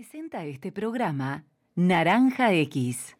Presenta 0.00 0.46
este 0.46 0.72
programa 0.72 1.44
Naranja 1.74 2.54
X. 2.54 3.18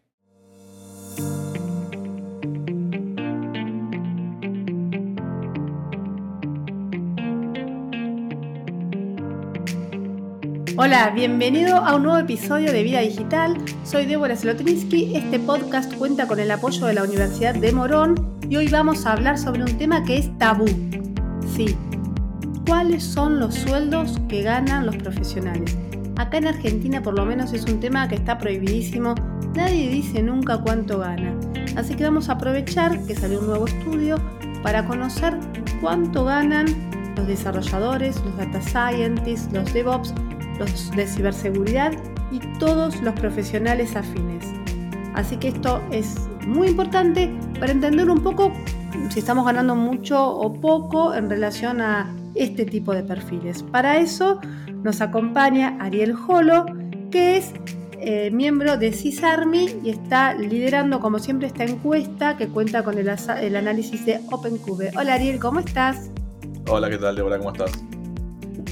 Hola, 10.79 11.11
bienvenido 11.15 11.77
a 11.77 11.97
un 11.97 12.05
nuevo 12.05 12.17
episodio 12.17 12.73
de 12.73 12.83
Vida 12.83 13.01
Digital. 13.01 13.59
Soy 13.85 14.07
Débora 14.07 14.35
Slotinsky. 14.35 15.15
Este 15.15 15.39
podcast 15.39 15.95
cuenta 15.97 16.27
con 16.27 16.41
el 16.41 16.51
apoyo 16.51 16.87
de 16.87 16.95
la 16.95 17.05
Universidad 17.05 17.55
de 17.55 17.73
Morón 17.73 18.39
y 18.49 18.57
hoy 18.57 18.69
vamos 18.69 19.05
a 19.05 19.13
hablar 19.13 19.37
sobre 19.37 19.65
un 19.65 19.77
tema 19.77 20.03
que 20.03 20.17
es 20.17 20.39
tabú. 20.39 20.65
Sí, 21.55 21.77
¿cuáles 22.67 23.05
son 23.05 23.39
los 23.39 23.55
sueldos 23.55 24.19
que 24.31 24.41
ganan 24.41 24.87
los 24.87 24.97
profesionales? 24.97 25.77
Acá 26.21 26.37
en 26.37 26.49
Argentina 26.49 27.03
por 27.03 27.15
lo 27.15 27.25
menos 27.25 27.55
es 27.55 27.65
un 27.65 27.81
tema 27.81 28.07
que 28.07 28.17
está 28.17 28.37
prohibidísimo. 28.37 29.15
Nadie 29.55 29.89
dice 29.89 30.23
nunca 30.23 30.59
cuánto 30.59 30.99
gana. 30.99 31.35
Así 31.77 31.95
que 31.95 32.05
vamos 32.05 32.29
a 32.29 32.33
aprovechar 32.33 33.03
que 33.07 33.15
salió 33.15 33.41
un 33.41 33.47
nuevo 33.47 33.67
estudio 33.67 34.17
para 34.63 34.85
conocer 34.85 35.35
cuánto 35.81 36.27
ganan 36.27 36.67
los 37.17 37.27
desarrolladores, 37.27 38.23
los 38.23 38.37
data 38.37 38.61
scientists, 38.61 39.51
los 39.55 39.73
DevOps, 39.73 40.13
los 40.59 40.91
de 40.91 41.07
ciberseguridad 41.07 41.93
y 42.31 42.39
todos 42.59 43.01
los 43.01 43.15
profesionales 43.15 43.97
afines. 43.97 44.45
Así 45.15 45.39
que 45.39 45.49
esto 45.49 45.83
es 45.91 46.29
muy 46.47 46.69
importante 46.69 47.35
para 47.59 47.73
entender 47.73 48.11
un 48.11 48.23
poco 48.23 48.53
si 49.09 49.21
estamos 49.21 49.47
ganando 49.47 49.75
mucho 49.75 50.23
o 50.23 50.53
poco 50.53 51.15
en 51.15 51.31
relación 51.31 51.81
a 51.81 52.15
este 52.35 52.65
tipo 52.65 52.95
de 52.95 53.03
perfiles. 53.03 53.63
Para 53.63 53.99
eso 53.99 54.41
nos 54.83 55.01
acompaña 55.01 55.77
Ariel 55.81 56.15
Jolo, 56.15 56.67
que 57.11 57.37
es 57.37 57.53
eh, 58.03 58.31
miembro 58.31 58.79
de 58.79 58.93
CISARMI 58.93 59.81
y 59.85 59.91
está 59.91 60.35
liderando, 60.35 61.01
como 61.01 61.19
siempre, 61.19 61.49
esta 61.49 61.65
encuesta 61.65 62.37
que 62.37 62.49
cuenta 62.49 62.83
con 62.83 62.99
el, 62.99 63.11
el 63.41 63.57
análisis 63.57 64.07
de 64.07 64.21
OpenCube. 64.31 64.91
Hola 64.97 65.15
Ariel, 65.15 65.39
¿cómo 65.39 65.61
estás? 65.61 66.11
Hola, 66.69 66.89
¿qué 66.89 66.99
tal, 66.99 67.17
Débora? 67.17 67.39
¿Cómo 67.39 67.53
estás? 67.53 67.73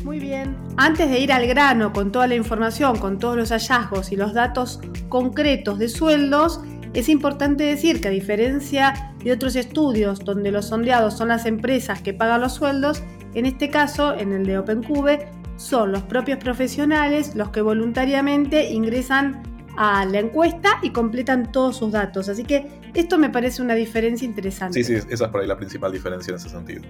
Muy 0.05 0.19
bien. 0.19 0.56
Antes 0.78 1.11
de 1.11 1.20
ir 1.20 1.33
al 1.33 1.47
grano 1.47 1.93
con 1.93 2.11
toda 2.11 2.27
la 2.27 2.34
información, 2.34 2.97
con 2.98 3.19
todos 3.19 3.37
los 3.37 3.50
hallazgos 3.50 4.12
y 4.12 4.17
los 4.17 4.33
datos 4.33 4.81
concretos 5.11 5.78
de 5.78 5.89
sueldos, 5.89 6.61
es 6.95 7.09
importante 7.11 7.65
decir 7.65 8.00
que 8.00 8.09
a 8.09 8.11
diferencia 8.11 9.15
de 9.22 9.33
otros 9.33 9.56
estudios 9.56 10.20
donde 10.20 10.50
los 10.50 10.67
sondeados 10.67 11.19
son 11.19 11.28
las 11.28 11.45
empresas 11.45 12.00
que 12.00 12.15
pagan 12.15 12.41
los 12.41 12.55
sueldos, 12.55 13.03
en 13.34 13.47
este 13.47 13.71
caso, 13.71 14.17
en 14.17 14.33
el 14.33 14.47
de 14.47 14.59
OpenCube, 14.59 15.29
son 15.57 15.93
los 15.93 16.03
propios 16.03 16.39
profesionales 16.39 17.34
los 17.34 17.51
que 17.51 17.61
voluntariamente 17.61 18.71
ingresan 18.71 19.43
a 19.77 20.05
la 20.05 20.21
encuesta 20.21 20.79
y 20.83 20.91
completan 20.91 21.53
todos 21.53 21.77
sus 21.77 21.93
datos. 21.93 22.29
Así 22.29 22.45
que 22.45 22.67
esto 22.95 23.19
me 23.19 23.31
parece 23.31 23.62
una 23.62 23.75
diferencia 23.75 24.27
interesante. 24.27 24.83
Sí, 24.83 25.01
sí, 25.01 25.06
esa 25.09 25.25
es 25.27 25.31
por 25.31 25.41
ahí 25.41 25.47
la 25.47 25.56
principal 25.56 25.93
diferencia 25.93 26.33
en 26.33 26.37
ese 26.37 26.49
sentido. 26.49 26.83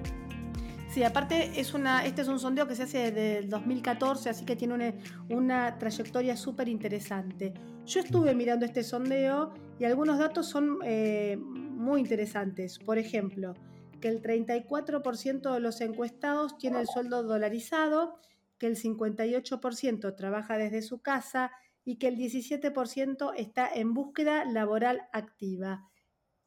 Sí, 0.91 1.05
aparte 1.05 1.61
es 1.61 1.75
una, 1.75 2.07
este 2.07 2.23
es 2.23 2.29
un 2.29 2.39
sondeo 2.39 2.67
que 2.67 2.75
se 2.75 2.85
hace 2.85 3.11
desde 3.11 3.39
el 3.39 3.51
2014, 3.51 4.31
así 4.31 4.45
que 4.47 4.57
tiene 4.57 4.75
una, 4.75 4.95
una 5.29 5.79
trayectoria 5.79 6.37
súper 6.37 6.69
interesante. 6.69 7.53
Yo 7.85 8.01
estuve 8.01 8.35
mirando 8.35 8.65
este 8.65 8.83
sondeo 8.83 9.53
y 9.79 9.85
algunos 9.85 10.19
datos 10.19 10.47
son 10.47 10.79
eh, 10.85 11.37
muy 11.39 12.01
interesantes. 12.01 12.79
Por 12.79 12.97
ejemplo, 12.97 13.55
que 14.01 14.09
el 14.09 14.23
34% 14.23 15.53
de 15.53 15.61
los 15.61 15.81
encuestados 15.81 16.57
tiene 16.59 16.81
el 16.81 16.87
sueldo 16.87 17.23
dolarizado 17.23 18.21
que 18.59 18.67
el 18.67 18.77
58% 18.77 20.17
trabaja 20.17 20.59
desde 20.59 20.83
su 20.83 21.01
casa 21.01 21.53
y 21.85 21.97
que 21.97 22.09
el 22.09 22.17
17% 22.17 23.33
está 23.37 23.71
en 23.73 23.95
búsqueda 23.95 24.45
laboral 24.45 25.09
activa. 25.13 25.89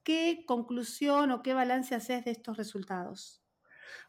¿Qué 0.04 0.44
conclusión 0.46 1.32
o 1.32 1.42
qué 1.42 1.54
balance 1.54 1.96
haces 1.96 2.26
de 2.26 2.32
estos 2.32 2.58
resultados? 2.58 3.42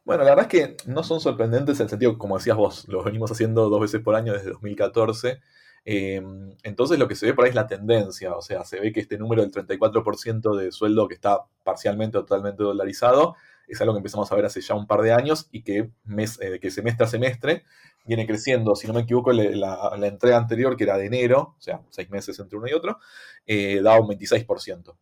Bueno, 0.05 0.25
la 0.25 0.31
verdad 0.31 0.53
es 0.53 0.77
que 0.77 0.77
no 0.91 1.05
son 1.05 1.21
sorprendentes 1.21 1.79
en 1.79 1.85
el 1.85 1.91
sentido, 1.91 2.19
como 2.19 2.37
decías 2.37 2.57
vos, 2.57 2.89
los 2.89 3.05
venimos 3.05 3.31
haciendo 3.31 3.69
dos 3.69 3.81
veces 3.81 4.01
por 4.01 4.15
año 4.15 4.33
desde 4.33 4.51
2014. 4.51 5.41
Em, 5.85 6.55
entonces 6.63 6.99
lo 6.99 7.09
que 7.09 7.17
se 7.17 7.27
ve 7.27 7.35
por 7.35 7.45
ahí 7.45 7.51
es 7.51 7.57
la 7.57 7.67
tendencia, 7.67 8.37
o 8.37 8.43
sea, 8.43 8.65
se 8.65 8.79
ve 8.79 8.93
que 8.93 9.01
este 9.01 9.19
número 9.19 9.43
del 9.43 9.51
34% 9.51 10.57
de 10.57 10.71
sueldo 10.71 11.09
que 11.09 11.15
está 11.15 11.41
parcialmente 11.65 12.19
o 12.19 12.25
totalmente 12.25 12.63
dolarizado 12.63 13.35
es 13.67 13.81
algo 13.81 13.95
que 13.95 13.99
empezamos 13.99 14.31
a 14.31 14.37
ver 14.37 14.45
hace 14.45 14.61
ya 14.61 14.75
un 14.75 14.87
par 14.87 15.03
de 15.03 15.13
años 15.13 15.49
y 15.51 15.63
que, 15.63 15.91
mes, 16.05 16.39
eh, 16.41 16.61
que 16.61 16.71
semestre 16.71 17.05
a 17.07 17.09
semestre 17.09 17.65
viene 18.05 18.27
creciendo, 18.27 18.75
si 18.77 18.87
no 18.87 18.95
me 18.95 19.01
equivoco, 19.01 19.33
la, 19.33 19.97
entrega 20.03 20.37
anterior, 20.37 20.77
que 20.77 20.85
era 20.85 20.99
de 20.99 21.07
enero, 21.07 21.55
o 21.59 21.61
sea, 21.61 21.83
seis 21.91 22.11
meses 22.11 22.39
entre 22.39 22.59
uno 22.59 22.69
y 22.69 22.73
otro, 22.73 22.99
eh, 23.47 23.81
da 23.83 23.99
un 24.01 24.09
26%. 24.09 24.97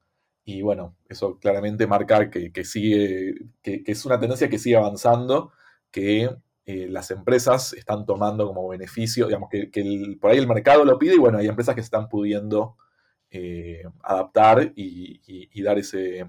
Y 0.45 0.63
bueno, 0.63 0.97
eso 1.09 1.39
claramente 1.39 1.87
marca 1.87 2.31
que, 2.31 2.65
sigue, 2.65 3.35
que, 3.63 3.83
es 3.87 4.05
una 4.05 4.21
tendencia 4.21 4.49
que 4.49 4.59
sigue 4.59 4.77
avanzando, 4.77 5.53
que 5.91 6.31
eh, 6.67 6.87
las 6.89 7.11
empresas 7.11 7.73
están 7.73 8.07
tomando 8.07 8.47
como 8.47 8.69
beneficio, 8.69 9.27
digamos, 9.27 9.49
que, 9.51 9.71
por 10.21 10.31
ahí 10.31 10.39
el 10.39 10.47
mercado 10.49 10.85
lo 10.85 10.99
pide 10.99 11.15
y 11.15 11.19
bueno, 11.19 11.39
hay 11.39 11.49
empresas 11.49 11.75
que 11.75 11.81
están 11.81 12.09
pudiendo 12.09 12.77
eh, 13.31 13.83
adaptar 14.03 14.73
y, 14.77 15.63
dar 15.63 15.79
ese, 15.79 16.27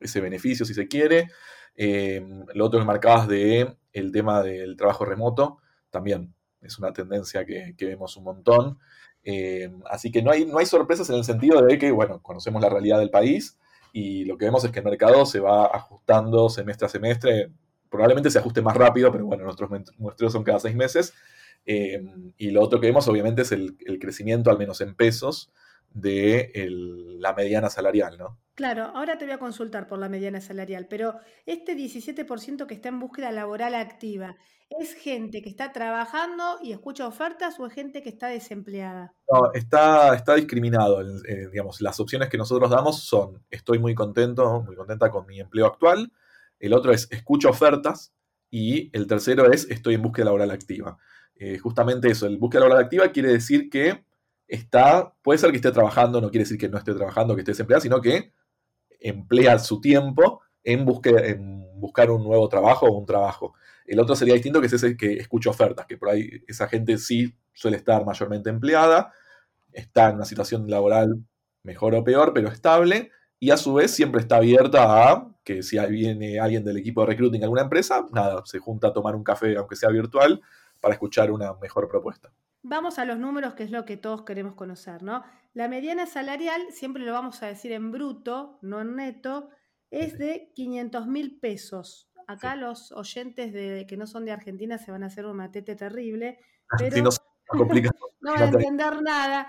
ese, 0.00 0.20
beneficio 0.20 0.66
si 0.66 0.74
se 0.74 0.88
quiere. 0.88 1.28
lo 1.76 2.66
otro 2.66 2.80
que 2.80 2.86
marcabas 2.86 3.28
de 3.28 3.76
el 3.92 4.12
tema 4.12 4.42
del 4.42 4.76
trabajo 4.76 5.04
remoto, 5.04 5.58
también 5.90 6.34
es 6.64 6.78
una 6.78 6.92
tendencia 6.92 7.44
que, 7.44 7.74
vemos 7.80 8.16
un 8.16 8.24
montón. 8.24 8.78
Eh, 9.22 9.70
así 9.88 10.10
que 10.10 10.22
no 10.22 10.30
hay, 10.30 10.44
no 10.44 10.58
hay 10.58 10.66
sorpresas 10.66 11.08
en 11.10 11.16
el 11.16 11.24
sentido 11.24 11.62
de 11.62 11.78
que, 11.78 11.90
bueno, 11.90 12.20
conocemos 12.22 12.60
la 12.60 12.68
realidad 12.68 12.98
del 12.98 13.10
país 13.10 13.58
y 13.92 14.24
lo 14.24 14.36
que 14.36 14.46
vemos 14.46 14.64
es 14.64 14.72
que 14.72 14.80
el 14.80 14.84
mercado 14.84 15.24
se 15.24 15.40
va 15.40 15.66
ajustando 15.66 16.48
semestre 16.48 16.86
a 16.86 16.90
semestre. 16.90 17.50
Probablemente 17.90 18.30
se 18.30 18.38
ajuste 18.38 18.62
más 18.62 18.76
rápido, 18.76 19.12
pero 19.12 19.26
bueno, 19.26 19.44
nuestros 19.44 19.70
muestreos 19.98 20.32
son 20.32 20.44
cada 20.44 20.58
seis 20.58 20.74
meses. 20.74 21.14
Eh, 21.66 22.02
y 22.36 22.50
lo 22.50 22.62
otro 22.62 22.80
que 22.80 22.88
vemos, 22.88 23.06
obviamente, 23.08 23.42
es 23.42 23.52
el, 23.52 23.76
el 23.86 23.98
crecimiento, 23.98 24.50
al 24.50 24.58
menos 24.58 24.80
en 24.80 24.94
pesos, 24.94 25.52
de 25.94 26.52
la 27.18 27.32
mediana 27.34 27.70
salarial, 27.70 28.18
¿no? 28.18 28.38
Claro, 28.54 28.84
ahora 28.94 29.16
te 29.16 29.24
voy 29.24 29.34
a 29.34 29.38
consultar 29.38 29.86
por 29.86 29.98
la 29.98 30.08
mediana 30.08 30.40
salarial, 30.40 30.86
pero 30.88 31.14
este 31.46 31.76
17% 31.76 32.66
que 32.66 32.74
está 32.74 32.88
en 32.88 33.00
búsqueda 33.00 33.32
laboral 33.32 33.74
activa, 33.74 34.36
¿es 34.80 34.94
gente 34.94 35.40
que 35.42 35.48
está 35.48 35.72
trabajando 35.72 36.58
y 36.62 36.72
escucha 36.72 37.06
ofertas 37.06 37.58
o 37.58 37.66
es 37.66 37.72
gente 37.72 38.02
que 38.02 38.08
está 38.08 38.28
desempleada? 38.28 39.14
No, 39.30 39.52
está, 39.54 40.14
está 40.14 40.34
discriminado. 40.34 41.00
Eh, 41.00 41.48
digamos, 41.50 41.80
las 41.80 41.98
opciones 41.98 42.28
que 42.28 42.38
nosotros 42.38 42.70
damos 42.70 43.02
son 43.02 43.42
estoy 43.50 43.78
muy 43.78 43.94
contento, 43.94 44.62
muy 44.62 44.76
contenta 44.76 45.10
con 45.10 45.26
mi 45.26 45.40
empleo 45.40 45.66
actual, 45.66 46.12
el 46.66 46.72
otro 46.72 46.92
es 46.92 47.08
escucho 47.10 47.50
ofertas 47.50 48.14
y 48.50 48.90
el 48.96 49.06
tercero 49.06 49.50
es 49.50 49.68
estoy 49.70 49.94
en 49.94 50.02
búsqueda 50.02 50.26
laboral 50.26 50.50
activa. 50.50 50.98
Eh, 51.36 51.58
justamente 51.58 52.10
eso, 52.10 52.26
el 52.26 52.38
búsqueda 52.38 52.60
laboral 52.60 52.84
activa 52.84 53.08
quiere 53.08 53.32
decir 53.32 53.68
que 53.68 54.04
está, 54.46 55.14
puede 55.22 55.38
ser 55.38 55.50
que 55.50 55.56
esté 55.56 55.72
trabajando, 55.72 56.20
no 56.20 56.30
quiere 56.30 56.44
decir 56.44 56.58
que 56.58 56.68
no 56.68 56.78
esté 56.78 56.94
trabajando, 56.94 57.34
que 57.34 57.40
esté 57.40 57.52
desempleado, 57.52 57.80
sino 57.80 58.00
que 58.00 58.32
emplea 59.00 59.58
su 59.58 59.80
tiempo 59.80 60.40
en, 60.62 60.86
en 61.04 61.80
buscar 61.80 62.10
un 62.10 62.22
nuevo 62.22 62.48
trabajo 62.48 62.86
o 62.86 62.98
un 62.98 63.06
trabajo. 63.06 63.54
El 63.86 64.00
otro 64.00 64.16
sería 64.16 64.34
distinto, 64.34 64.60
que 64.60 64.68
es 64.68 64.72
ese 64.72 64.96
que 64.96 65.14
escucha 65.14 65.50
ofertas, 65.50 65.86
que 65.86 65.98
por 65.98 66.08
ahí 66.08 66.42
esa 66.46 66.68
gente 66.68 66.96
sí 66.98 67.34
suele 67.52 67.76
estar 67.76 68.04
mayormente 68.04 68.50
empleada, 68.50 69.12
está 69.72 70.08
en 70.08 70.16
una 70.16 70.24
situación 70.24 70.70
laboral 70.70 71.24
mejor 71.62 71.94
o 71.94 72.04
peor, 72.04 72.32
pero 72.32 72.48
estable, 72.48 73.10
y 73.38 73.50
a 73.50 73.56
su 73.56 73.74
vez 73.74 73.90
siempre 73.90 74.20
está 74.20 74.36
abierta 74.36 75.10
a 75.10 75.33
que 75.44 75.62
si 75.62 75.78
viene 75.86 76.40
alguien 76.40 76.64
del 76.64 76.78
equipo 76.78 77.02
de 77.02 77.08
recruiting 77.08 77.42
a 77.42 77.44
alguna 77.44 77.62
empresa, 77.62 78.06
nada, 78.12 78.42
se 78.46 78.58
junta 78.58 78.88
a 78.88 78.92
tomar 78.92 79.14
un 79.14 79.22
café, 79.22 79.56
aunque 79.56 79.76
sea 79.76 79.90
virtual, 79.90 80.40
para 80.80 80.94
escuchar 80.94 81.30
una 81.30 81.54
mejor 81.54 81.88
propuesta. 81.88 82.32
Vamos 82.62 82.98
a 82.98 83.04
los 83.04 83.18
números, 83.18 83.54
que 83.54 83.62
es 83.62 83.70
lo 83.70 83.84
que 83.84 83.98
todos 83.98 84.22
queremos 84.22 84.54
conocer, 84.54 85.02
¿no? 85.02 85.22
La 85.52 85.68
mediana 85.68 86.06
salarial, 86.06 86.62
siempre 86.70 87.04
lo 87.04 87.12
vamos 87.12 87.42
a 87.42 87.46
decir 87.46 87.72
en 87.72 87.92
bruto, 87.92 88.58
no 88.62 88.80
en 88.80 88.96
neto, 88.96 89.50
es 89.90 90.18
de 90.18 90.50
500 90.54 91.06
mil 91.06 91.38
pesos. 91.38 92.10
Acá 92.26 92.56
los 92.56 92.90
oyentes 92.92 93.52
de, 93.52 93.86
que 93.86 93.98
no 93.98 94.06
son 94.06 94.24
de 94.24 94.32
Argentina 94.32 94.78
se 94.78 94.90
van 94.90 95.02
a 95.02 95.06
hacer 95.06 95.26
un 95.26 95.36
matete 95.36 95.76
terrible, 95.76 96.38
pero 96.78 96.96
no 98.20 98.32
van 98.32 98.42
a 98.42 98.46
entender 98.46 99.02
nada. 99.02 99.48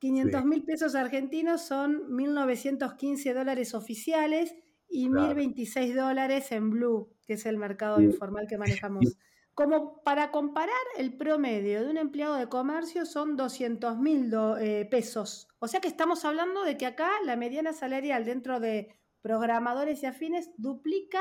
500 0.00 0.44
mil 0.44 0.64
pesos 0.64 0.94
argentinos 0.96 1.62
son 1.62 2.02
1.915 2.10 3.32
dólares 3.32 3.74
oficiales 3.74 4.54
y 4.88 5.08
1.026 5.08 5.94
dólares 5.94 6.52
en 6.52 6.70
Blue, 6.70 7.12
que 7.26 7.34
es 7.34 7.46
el 7.46 7.58
mercado 7.58 8.00
informal 8.00 8.46
que 8.48 8.58
manejamos. 8.58 9.16
Como 9.54 10.02
para 10.02 10.30
comparar, 10.30 10.74
el 10.98 11.16
promedio 11.16 11.82
de 11.82 11.90
un 11.90 11.96
empleado 11.96 12.36
de 12.36 12.48
comercio 12.48 13.06
son 13.06 13.36
200 13.36 13.98
mil 13.98 14.30
eh, 14.60 14.86
pesos. 14.90 15.48
O 15.58 15.66
sea 15.66 15.80
que 15.80 15.88
estamos 15.88 16.24
hablando 16.24 16.62
de 16.62 16.76
que 16.76 16.84
acá 16.84 17.10
la 17.24 17.36
mediana 17.36 17.72
salarial 17.72 18.24
dentro 18.26 18.60
de 18.60 18.94
programadores 19.22 20.02
y 20.02 20.06
afines 20.06 20.50
duplica 20.58 21.20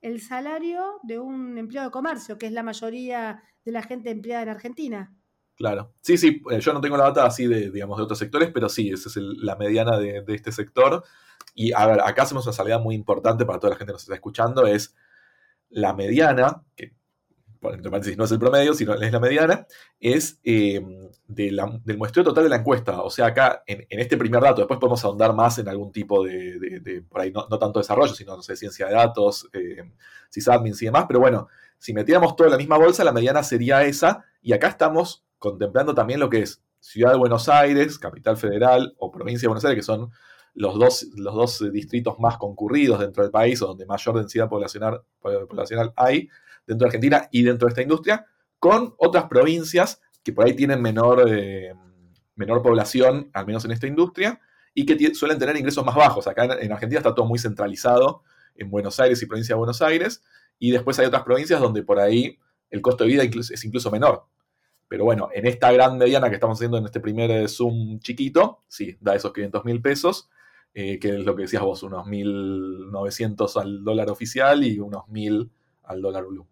el 0.00 0.20
salario 0.20 1.00
de 1.02 1.18
un 1.18 1.58
empleado 1.58 1.88
de 1.88 1.92
comercio, 1.92 2.38
que 2.38 2.46
es 2.46 2.52
la 2.52 2.62
mayoría 2.62 3.42
de 3.64 3.72
la 3.72 3.82
gente 3.82 4.10
empleada 4.10 4.42
en 4.42 4.48
Argentina. 4.48 5.16
Claro. 5.56 5.94
Sí, 6.00 6.16
sí, 6.16 6.42
eh, 6.50 6.60
yo 6.60 6.72
no 6.72 6.80
tengo 6.80 6.96
la 6.96 7.04
data 7.04 7.26
así 7.26 7.46
de, 7.46 7.70
digamos, 7.70 7.96
de 7.96 8.04
otros 8.04 8.18
sectores, 8.18 8.50
pero 8.52 8.68
sí, 8.68 8.90
esa 8.90 9.08
es 9.08 9.16
la 9.16 9.56
mediana 9.56 9.98
de, 9.98 10.24
este 10.28 10.50
sector. 10.50 11.04
Y 11.54 11.72
acá 11.72 12.22
hacemos 12.22 12.46
una 12.46 12.52
salida 12.52 12.78
muy 12.78 12.94
importante 12.94 13.44
para 13.44 13.58
toda 13.58 13.70
la 13.70 13.76
gente 13.76 13.90
que 13.90 13.94
nos 13.94 14.02
está 14.02 14.14
escuchando, 14.14 14.66
es 14.66 14.94
la 15.70 15.94
mediana, 15.94 16.62
que 16.76 16.92
entre 17.70 17.90
paréntesis 17.90 18.18
no 18.18 18.24
es 18.24 18.32
el 18.32 18.38
promedio, 18.38 18.74
sino 18.74 18.94
es 18.94 19.12
la 19.12 19.20
mediana, 19.20 19.66
es 20.00 20.40
em, 20.42 21.08
del 21.26 21.96
muestreo 21.96 22.24
total 22.24 22.44
de 22.44 22.50
la 22.50 22.56
encuesta. 22.56 23.02
O 23.02 23.10
sea, 23.10 23.26
acá 23.26 23.62
en, 23.66 23.86
este 23.88 24.16
primer 24.16 24.42
dato, 24.42 24.62
después 24.62 24.80
podemos 24.80 25.04
ahondar 25.04 25.32
más 25.34 25.58
en 25.58 25.68
algún 25.68 25.92
tipo 25.92 26.24
de, 26.24 27.04
por 27.08 27.20
ahí 27.20 27.30
no, 27.30 27.46
tanto 27.46 27.78
desarrollo, 27.78 28.14
sino, 28.14 28.40
ciencia 28.42 28.86
de 28.86 28.94
datos, 28.94 29.48
eh, 29.52 29.92
sysadmins 30.28 30.82
y 30.82 30.86
demás, 30.86 31.04
pero 31.06 31.20
bueno, 31.20 31.48
si 31.78 31.92
metiéramos 31.92 32.36
todo 32.36 32.46
en 32.46 32.52
la 32.52 32.58
misma 32.58 32.78
bolsa, 32.78 33.04
la 33.04 33.12
mediana 33.12 33.42
sería 33.42 33.84
esa, 33.84 34.24
y 34.40 34.52
acá 34.52 34.68
estamos 34.68 35.24
contemplando 35.38 35.94
también 35.94 36.20
lo 36.20 36.30
que 36.30 36.40
es 36.40 36.62
Ciudad 36.80 37.12
de 37.12 37.18
Buenos 37.18 37.48
Aires, 37.48 37.98
Capital 37.98 38.36
Federal 38.36 38.94
o 38.98 39.10
Provincia 39.12 39.42
de 39.42 39.48
Buenos 39.48 39.64
Aires, 39.64 39.78
que 39.78 39.86
son 39.86 40.10
los 40.54 40.78
dos, 40.78 41.06
los 41.16 41.34
dos 41.34 41.72
distritos 41.72 42.18
más 42.18 42.36
concurridos 42.36 43.00
dentro 43.00 43.22
del 43.22 43.32
país 43.32 43.60
o 43.62 43.68
donde 43.68 43.86
mayor 43.86 44.16
densidad 44.16 44.48
poblacional, 44.48 45.02
poblacional 45.20 45.92
hay, 45.96 46.28
dentro 46.66 46.84
de 46.84 46.88
Argentina 46.88 47.28
y 47.30 47.42
dentro 47.42 47.66
de 47.66 47.70
esta 47.70 47.82
industria, 47.82 48.26
con 48.58 48.94
otras 48.98 49.24
provincias 49.24 50.00
que 50.22 50.32
por 50.32 50.44
ahí 50.44 50.54
tienen 50.54 50.80
menor, 50.80 51.24
eh, 51.28 51.74
menor 52.36 52.62
población, 52.62 53.30
al 53.32 53.46
menos 53.46 53.64
en 53.64 53.72
esta 53.72 53.86
industria, 53.86 54.40
y 54.74 54.86
que 54.86 55.14
suelen 55.14 55.38
tener 55.38 55.56
ingresos 55.56 55.84
más 55.84 55.96
bajos. 55.96 56.26
Acá 56.26 56.44
en, 56.44 56.72
Argentina 56.72 56.98
está 56.98 57.14
todo 57.14 57.26
muy 57.26 57.38
centralizado 57.38 58.22
en 58.54 58.70
Buenos 58.70 59.00
Aires 59.00 59.20
y 59.22 59.26
provincia 59.26 59.54
de 59.54 59.58
Buenos 59.58 59.82
Aires, 59.82 60.22
y 60.58 60.70
después 60.70 60.98
hay 60.98 61.06
otras 61.06 61.24
provincias 61.24 61.60
donde 61.60 61.82
por 61.82 61.98
ahí 61.98 62.38
el 62.70 62.80
costo 62.80 63.04
de 63.04 63.10
vida 63.10 63.22
es 63.24 63.64
incluso 63.64 63.90
menor. 63.90 64.26
Pero 64.92 65.04
bueno, 65.04 65.30
en 65.32 65.46
esta 65.46 65.72
gran 65.72 65.96
mediana 65.96 66.28
que 66.28 66.34
estamos 66.34 66.58
haciendo 66.58 66.76
en 66.76 66.84
este 66.84 67.00
primer 67.00 67.30
eh, 67.30 67.48
Zoom 67.48 67.98
chiquito, 68.00 68.62
sí, 68.68 68.98
da 69.00 69.14
esos 69.14 69.32
500 69.32 69.64
mil 69.64 69.80
pesos, 69.80 70.28
eh, 70.74 70.98
que 70.98 71.10
es 71.10 71.24
lo 71.24 71.36
que 71.36 71.42
decías 71.42 71.62
vos, 71.62 71.82
unos 71.82 72.06
1.900 72.06 73.60
al 73.60 73.84
dólar 73.84 74.10
oficial 74.10 74.64
y 74.64 74.78
unos 74.78 75.02
1.000 75.08 75.50
al 75.84 76.00
dólar 76.00 76.24
blue. 76.26 76.46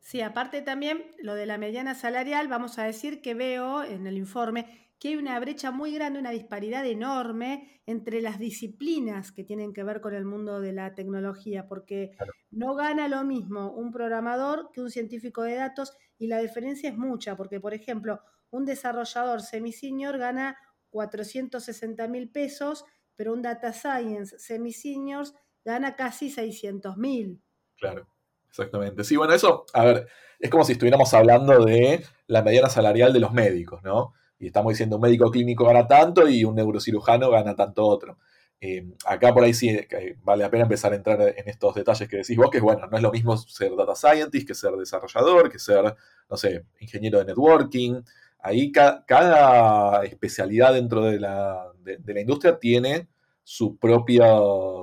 Sí, 0.00 0.20
aparte 0.20 0.62
también 0.62 1.10
lo 1.18 1.34
de 1.34 1.46
la 1.46 1.58
mediana 1.58 1.96
salarial, 1.96 2.46
vamos 2.46 2.78
a 2.78 2.84
decir 2.84 3.20
que 3.20 3.34
veo 3.34 3.82
en 3.82 4.06
el 4.06 4.16
informe 4.16 4.86
que 4.98 5.08
hay 5.08 5.16
una 5.16 5.38
brecha 5.40 5.70
muy 5.70 5.92
grande, 5.92 6.18
una 6.18 6.30
disparidad 6.30 6.86
enorme 6.86 7.82
entre 7.86 8.22
las 8.22 8.38
disciplinas 8.38 9.32
que 9.32 9.44
tienen 9.44 9.72
que 9.72 9.82
ver 9.82 10.00
con 10.00 10.14
el 10.14 10.24
mundo 10.24 10.60
de 10.60 10.72
la 10.72 10.94
tecnología, 10.94 11.66
porque 11.66 12.12
no 12.50 12.74
gana 12.74 13.08
lo 13.08 13.24
mismo 13.24 13.72
un 13.72 13.90
programador 13.90 14.70
que 14.72 14.80
un 14.80 14.90
científico 14.90 15.42
de 15.42 15.56
datos 15.56 15.92
y 16.18 16.28
la 16.28 16.38
diferencia 16.38 16.88
es 16.88 16.96
mucha, 16.96 17.36
porque 17.36 17.60
por 17.60 17.74
ejemplo, 17.74 18.20
un 18.50 18.64
desarrollador 18.64 19.42
semi-senior 19.42 20.18
gana 20.18 20.56
460 20.90 22.08
mil 22.08 22.30
pesos, 22.30 22.84
pero 23.16 23.32
un 23.32 23.42
data 23.42 23.72
science 23.72 24.38
semi-seniors 24.38 25.34
gana 25.64 25.96
casi 25.96 26.30
600 26.30 26.96
mil. 26.96 27.42
Claro. 27.76 28.06
Exactamente. 28.48 29.04
Sí, 29.04 29.16
bueno, 29.16 29.34
eso, 29.34 29.66
a 29.74 29.84
ver, 29.84 30.08
es 30.40 30.48
como 30.48 30.64
si 30.64 30.72
estuviéramos 30.72 31.12
hablando 31.12 31.64
de 31.64 32.02
la 32.26 32.42
mediana 32.42 32.70
salarial 32.70 33.12
de 33.12 33.20
los 33.20 33.32
médicos, 33.32 33.82
¿no? 33.82 34.14
Y 34.38 34.46
estamos 34.46 34.72
diciendo 34.72 34.96
un 34.96 35.02
médico 35.02 35.30
clínico 35.30 35.66
gana 35.66 35.86
tanto 35.86 36.26
y 36.26 36.44
un 36.44 36.54
neurocirujano 36.54 37.30
gana 37.30 37.54
tanto 37.54 37.84
otro. 37.86 38.18
Eh, 38.58 38.86
acá 39.04 39.34
por 39.34 39.44
ahí 39.44 39.52
sí 39.52 39.78
vale 40.22 40.42
la 40.42 40.50
pena 40.50 40.62
empezar 40.62 40.92
a 40.92 40.96
entrar 40.96 41.20
en 41.20 41.48
estos 41.48 41.74
detalles 41.74 42.08
que 42.08 42.16
decís 42.16 42.36
vos, 42.36 42.48
que 42.50 42.60
bueno, 42.60 42.86
no 42.86 42.96
es 42.96 43.02
lo 43.02 43.12
mismo 43.12 43.36
ser 43.36 43.76
data 43.76 43.94
scientist 43.94 44.48
que 44.48 44.54
ser 44.54 44.72
desarrollador, 44.72 45.50
que 45.50 45.58
ser, 45.58 45.94
no 46.30 46.36
sé, 46.38 46.64
ingeniero 46.80 47.18
de 47.18 47.26
networking. 47.26 48.02
Ahí 48.46 48.72
cada 48.72 50.04
especialidad 50.04 50.74
dentro 50.74 51.04
de 51.04 51.20
la, 51.20 51.72
de 51.82 52.14
la 52.14 52.20
industria 52.20 52.58
tiene 52.58 53.08
su 53.48 53.76
propia, 53.76 54.26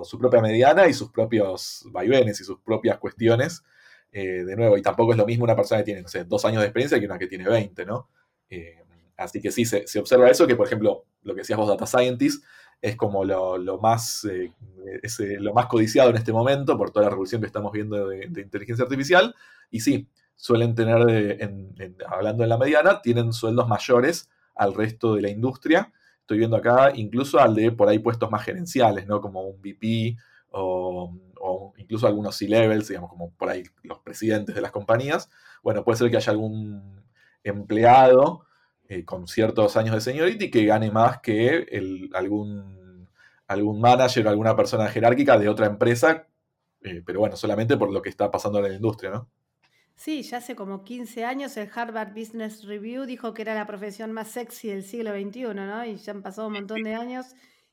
su 0.04 0.18
propia 0.18 0.40
mediana 0.40 0.88
y 0.88 0.94
sus 0.94 1.12
propios 1.12 1.86
vaivenes 1.92 2.40
y 2.40 2.46
sus 2.46 2.60
propias 2.62 2.98
cuestiones. 2.98 3.62
Eh, 4.10 4.46
de 4.46 4.56
nuevo, 4.56 4.78
y 4.78 4.82
tampoco 4.82 5.12
es 5.12 5.18
lo 5.18 5.26
mismo 5.26 5.44
una 5.44 5.56
persona 5.56 5.84
que 5.84 5.92
tiene, 5.92 6.06
dos 6.28 6.46
años 6.46 6.62
de 6.62 6.68
experiencia 6.68 6.98
que 6.98 7.06
una 7.06 7.18
que 7.18 7.28
tiene 7.28 7.50
20, 7.50 7.84
¿no? 7.86 8.10
Eh, 8.50 8.78
así 9.18 9.42
que 9.42 9.52
sí, 9.52 9.66
se, 9.66 9.84
observa 10.00 10.30
eso, 10.30 10.48
que 10.48 10.56
por 10.56 10.68
ejemplo, 10.68 11.04
lo 11.24 11.34
que 11.34 11.42
decías 11.42 11.58
vos, 11.58 11.68
Data 11.68 11.88
Scientist, 11.88 12.46
es 12.80 12.96
como 12.96 13.26
lo, 13.26 13.80
más, 13.82 14.24
eh, 14.26 14.54
lo 15.40 15.54
más 15.54 15.66
codiciado 15.66 16.12
en 16.12 16.16
este 16.16 16.32
momento 16.32 16.78
por 16.78 16.92
toda 16.92 17.06
la 17.06 17.10
revolución 17.10 17.42
que 17.42 17.48
estamos 17.48 17.72
viendo 17.72 18.08
de, 18.08 18.26
inteligencia 18.26 18.84
artificial. 18.84 19.36
Y 19.72 19.82
sí, 19.82 20.08
suelen 20.36 20.76
tener, 20.76 21.40
hablando 22.08 22.44
en 22.44 22.50
la 22.50 22.58
mediana, 22.58 23.02
tienen 23.02 23.34
sueldos 23.34 23.68
mayores 23.68 24.30
al 24.56 24.74
resto 24.74 25.16
de 25.16 25.22
la 25.22 25.30
industria 25.30 25.92
estoy 26.24 26.38
viendo 26.38 26.56
acá, 26.56 26.92
incluso 26.96 27.40
al 27.40 27.54
de 27.54 27.72
por 27.72 27.90
ahí 27.90 28.00
puestos 28.00 28.32
más 28.32 28.44
gerenciales, 28.44 29.08
¿no? 29.08 29.20
Como 29.22 29.42
un 29.42 29.62
VP 29.62 30.18
o, 30.52 31.14
incluso 31.78 32.08
algunos 32.08 32.38
C-levels, 32.38 32.88
digamos, 32.88 33.10
como 33.10 33.32
por 33.32 33.50
ahí 33.50 33.64
los 33.84 34.00
presidentes 34.00 34.56
de 34.56 34.62
las 34.62 34.72
compañías. 34.72 35.30
Bueno, 35.62 35.84
puede 35.84 35.98
ser 35.98 36.10
que 36.10 36.18
haya 36.18 36.32
algún 36.32 37.04
empleado 37.44 38.46
eh, 38.88 39.04
con 39.04 39.28
ciertos 39.28 39.76
años 39.76 39.96
de 39.96 40.02
seniority 40.02 40.50
que 40.50 40.66
gane 40.66 40.92
más 40.92 41.20
que 41.20 41.68
algún, 42.14 43.10
algún 43.48 43.82
manager 43.82 44.28
o 44.28 44.30
alguna 44.30 44.56
persona 44.56 44.88
jerárquica 44.88 45.38
de 45.38 45.50
otra 45.50 45.66
empresa, 45.66 46.28
eh, 46.82 47.02
pero 47.06 47.20
bueno, 47.20 47.36
solamente 47.36 47.76
por 47.76 47.92
lo 47.92 48.02
que 48.02 48.10
está 48.10 48.32
pasando 48.32 48.60
en 48.60 48.70
la 48.70 48.76
industria, 48.76 49.12
¿no? 49.12 49.30
Sí, 49.96 50.24
ya 50.24 50.38
hace 50.38 50.56
como 50.56 50.84
15 50.84 51.24
años 51.24 51.56
el 51.58 51.70
Harvard 51.74 52.14
Business 52.14 52.66
Review 52.66 53.06
dijo 53.06 53.34
que 53.34 53.44
era 53.44 53.54
la 53.54 53.68
profesión 53.68 54.12
más 54.12 54.30
sexy 54.30 54.70
del 54.70 54.84
siglo 54.84 55.12
XXI, 55.12 55.54
¿no? 55.54 55.86
Y 55.86 55.98
ya 55.98 56.12
han 56.12 56.24
pasado 56.24 56.48
un 56.48 56.54
montón 56.54 56.84
de 56.84 56.96
años 56.96 57.28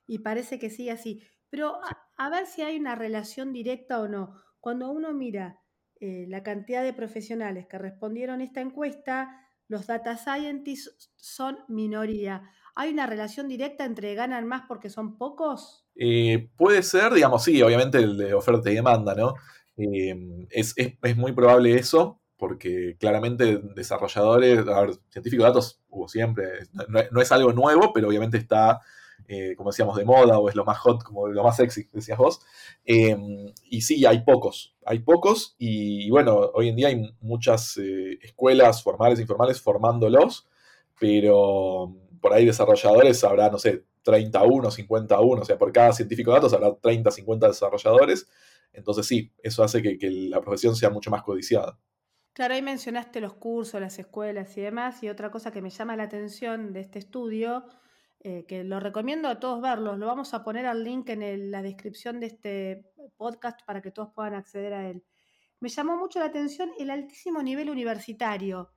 y 0.06 0.18
parece 0.18 0.58
que 0.58 0.70
sigue 0.70 0.90
así. 0.90 1.22
Pero 1.48 1.80
a, 2.16 2.30
ver 2.30 2.46
si 2.46 2.62
hay 2.62 2.78
una 2.78 2.94
relación 2.94 3.52
directa 3.52 4.00
o 4.00 4.08
no. 4.08 4.34
Cuando 4.60 4.90
uno 4.90 5.12
mira 5.12 5.60
eh, 5.98 6.26
la 6.28 6.42
cantidad 6.42 6.82
de 6.82 6.92
profesionales 6.92 7.66
que 7.66 7.78
respondieron 7.78 8.40
a 8.40 8.44
esta 8.44 8.60
encuesta, 8.60 9.48
los 9.66 9.86
data 9.86 10.16
scientists 10.16 11.12
son 11.16 11.58
minoría. 11.68 12.42
¿Hay 12.74 12.90
una 12.90 13.06
relación 13.06 13.48
directa 13.48 13.84
entre 13.84 14.14
ganan 14.14 14.46
más 14.46 14.62
porque 14.68 14.90
son 14.90 15.16
pocos? 15.16 15.86
Eh, 15.96 16.50
puede 16.56 16.82
ser, 16.82 17.12
digamos, 17.12 17.44
sí, 17.44 17.60
obviamente 17.62 17.98
el 17.98 18.16
de 18.16 18.34
oferta 18.34 18.70
y 18.70 18.74
demanda, 18.74 19.14
¿no? 19.14 19.34
Em, 19.80 20.46
es, 20.50 20.74
muy 21.16 21.32
probable 21.32 21.76
eso, 21.76 22.20
porque 22.36 22.96
claramente 22.98 23.60
desarrolladores, 23.74 24.66
a 24.66 24.80
ver, 24.82 24.94
científicos 25.08 25.44
de 25.44 25.48
datos 25.48 25.80
hubo 25.88 26.08
siempre, 26.08 26.44
no, 26.88 27.20
es 27.20 27.32
algo 27.32 27.52
nuevo, 27.52 27.92
pero 27.92 28.08
obviamente 28.08 28.36
está, 28.36 28.80
eh, 29.26 29.54
como 29.56 29.70
decíamos, 29.70 29.96
de 29.96 30.04
moda 30.04 30.38
o 30.38 30.48
es 30.48 30.54
lo 30.54 30.64
más 30.64 30.78
hot, 30.78 31.02
como 31.02 31.28
lo 31.28 31.42
más 31.42 31.56
sexy, 31.56 31.88
decías 31.92 32.18
vos. 32.18 32.40
Em, 32.84 33.52
y 33.70 33.80
sí, 33.82 34.04
hay 34.06 34.22
pocos, 34.22 34.76
hay 34.84 35.00
pocos, 35.00 35.54
y, 35.58 36.10
bueno, 36.10 36.50
hoy 36.54 36.68
en 36.68 36.76
día 36.76 36.88
hay 36.88 37.14
muchas 37.20 37.76
eh, 37.78 38.18
escuelas 38.22 38.82
formales 38.82 39.18
e 39.18 39.22
informales 39.22 39.60
formándolos, 39.60 40.48
pero 40.98 41.94
por 42.20 42.34
ahí 42.34 42.44
desarrolladores 42.44 43.24
habrá, 43.24 43.50
no 43.50 43.58
sé, 43.58 43.84
31, 44.02 44.70
51, 44.70 45.42
o 45.42 45.44
sea, 45.44 45.58
por 45.58 45.72
cada 45.72 45.92
científico 45.92 46.30
de 46.30 46.36
datos 46.36 46.52
habrá 46.52 46.74
30, 46.74 47.10
50 47.10 47.48
desarrolladores 47.48 48.28
entonces 48.72 49.06
sí, 49.06 49.32
eso 49.42 49.62
hace 49.62 49.82
que, 49.82 49.98
la 50.10 50.40
profesión 50.40 50.76
sea 50.76 50.90
mucho 50.90 51.10
más 51.10 51.22
codiciada. 51.22 51.78
Claro, 52.32 52.54
ahí 52.54 52.62
mencionaste 52.62 53.20
los 53.20 53.34
cursos, 53.34 53.80
las 53.80 53.98
escuelas 53.98 54.56
y 54.56 54.60
demás, 54.60 55.02
y 55.02 55.08
otra 55.08 55.30
cosa 55.30 55.52
que 55.52 55.62
me 55.62 55.70
llama 55.70 55.96
la 55.96 56.04
atención 56.04 56.72
de 56.72 56.80
este 56.80 56.98
estudio, 56.98 57.64
eh, 58.20 58.44
que 58.46 58.64
lo 58.64 58.80
recomiendo 58.80 59.28
a 59.28 59.40
todos 59.40 59.60
verlos, 59.60 59.98
lo 59.98 60.06
vamos 60.06 60.32
a 60.34 60.44
poner 60.44 60.66
al 60.66 60.84
link 60.84 61.08
en 61.08 61.50
la 61.50 61.62
descripción 61.62 62.20
de 62.20 62.26
este 62.26 62.84
podcast 63.16 63.60
para 63.66 63.82
que 63.82 63.90
todos 63.90 64.10
puedan 64.14 64.34
acceder 64.34 64.74
a 64.74 64.88
él. 64.88 65.04
Me 65.60 65.68
llamó 65.68 65.96
mucho 65.96 66.20
la 66.20 66.26
atención 66.26 66.70
el 66.78 66.90
altísimo 66.90 67.42
nivel 67.42 67.68
universitario. 67.68 68.70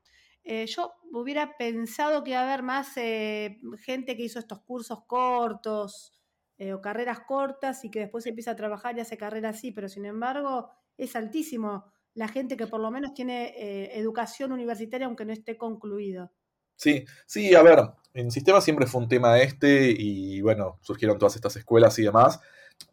Eh, 0.43 0.65
yo 0.67 0.93
hubiera 1.13 1.55
pensado 1.57 2.23
que 2.23 2.31
iba 2.31 2.41
a 2.41 2.43
haber 2.43 2.63
más 2.63 2.97
eh, 2.97 3.59
gente 3.79 4.17
que 4.17 4.23
hizo 4.23 4.39
estos 4.39 4.61
cursos 4.61 5.05
cortos, 5.07 6.11
eh, 6.57 6.73
o 6.73 6.81
carreras 6.81 7.21
cortas 7.21 7.83
y 7.83 7.89
que 7.89 7.99
después 7.99 8.25
empieza 8.25 8.51
a 8.51 8.55
trabajar 8.55 8.97
y 8.97 9.01
hace 9.01 9.17
carreras 9.17 9.57
así, 9.57 9.71
pero 9.71 9.89
sin 9.89 10.05
embargo 10.05 10.69
es 10.97 11.15
altísimo 11.15 11.85
la 12.13 12.27
gente 12.27 12.57
que 12.57 12.67
por 12.67 12.79
lo 12.79 12.91
menos 12.91 13.13
tiene 13.13 13.53
eh, 13.57 13.97
educación 13.97 14.51
universitaria 14.51 15.07
aunque 15.07 15.25
no 15.25 15.33
esté 15.33 15.57
concluido. 15.57 16.31
Sí, 16.75 17.05
sí, 17.25 17.55
a 17.55 17.63
ver, 17.63 17.79
en 18.13 18.29
sistema 18.31 18.61
siempre 18.61 18.85
fue 18.85 19.01
un 19.01 19.07
tema 19.07 19.39
este 19.39 19.89
y 19.97 20.41
bueno, 20.41 20.79
surgieron 20.81 21.17
todas 21.17 21.35
estas 21.35 21.55
escuelas 21.55 21.97
y 21.99 22.03
demás. 22.03 22.39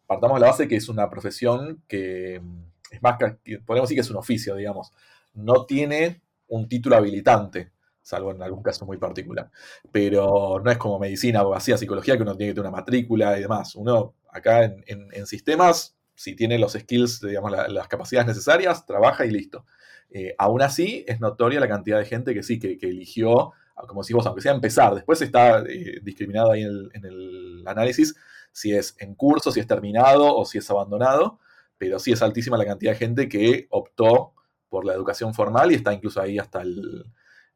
Partamos 0.07 0.37
de 0.37 0.41
la 0.41 0.51
base 0.51 0.67
que 0.67 0.75
es 0.75 0.89
una 0.89 1.09
profesión 1.09 1.83
que 1.87 2.39
mm, 2.41 2.63
es 2.91 3.01
más, 3.01 3.17
podemos 3.65 3.89
decir 3.89 3.97
que 3.97 4.01
es 4.01 4.09
un 4.09 4.17
oficio, 4.17 4.55
digamos. 4.55 4.91
No 5.33 5.65
tiene 5.65 6.21
un 6.47 6.67
título 6.67 6.95
habilitante 6.95 7.71
salvo 8.01 8.31
en 8.31 8.41
algún 8.41 8.63
caso 8.63 8.85
muy 8.85 8.97
particular. 8.97 9.49
Pero 9.91 10.61
no 10.63 10.71
es 10.71 10.77
como 10.77 10.99
medicina, 10.99 11.39
abogacía, 11.39 11.77
psicología, 11.77 12.17
que 12.17 12.23
uno 12.23 12.35
tiene 12.35 12.51
que 12.51 12.55
tener 12.55 12.69
una 12.69 12.77
matrícula 12.77 13.37
y 13.37 13.41
demás. 13.41 13.75
Uno 13.75 14.15
acá 14.31 14.63
en, 14.63 15.25
sistemas, 15.25 15.95
si 16.15 16.35
tiene 16.35 16.57
los 16.57 16.73
skills, 16.73 17.21
digamos, 17.21 17.51
las 17.51 17.87
capacidades 17.87 18.27
necesarias, 18.27 18.85
trabaja 18.85 19.25
y 19.25 19.31
listo. 19.31 19.65
Eh, 20.09 20.35
aún 20.37 20.61
así, 20.61 21.05
es 21.07 21.19
notoria 21.19 21.59
la 21.59 21.67
cantidad 21.67 21.97
de 21.97 22.05
gente 22.05 22.33
que 22.33 22.43
sí, 22.43 22.59
que, 22.59 22.77
eligió 22.81 23.53
como 23.87 24.01
decís 24.01 24.15
vos, 24.15 24.25
aunque 24.25 24.41
sea 24.41 24.53
empezar, 24.53 24.93
después 24.95 25.21
está 25.21 25.63
eh, 25.67 25.99
discriminado 26.03 26.51
ahí 26.51 26.61
en 26.61 27.05
el, 27.05 27.63
análisis 27.65 28.15
si 28.51 28.73
es 28.73 28.95
en 28.99 29.15
curso, 29.15 29.51
si 29.51 29.59
es 29.59 29.67
terminado 29.67 30.35
o 30.35 30.45
si 30.45 30.57
es 30.57 30.69
abandonado, 30.69 31.39
pero 31.77 31.99
sí 31.99 32.11
es 32.11 32.21
altísima 32.21 32.57
la 32.57 32.65
cantidad 32.65 32.91
de 32.91 32.97
gente 32.97 33.29
que 33.29 33.67
optó 33.69 34.33
por 34.67 34.83
la 34.83 34.93
educación 34.93 35.33
formal 35.33 35.71
y 35.71 35.75
está 35.75 35.93
incluso 35.93 36.21
ahí 36.21 36.37
hasta 36.37 36.63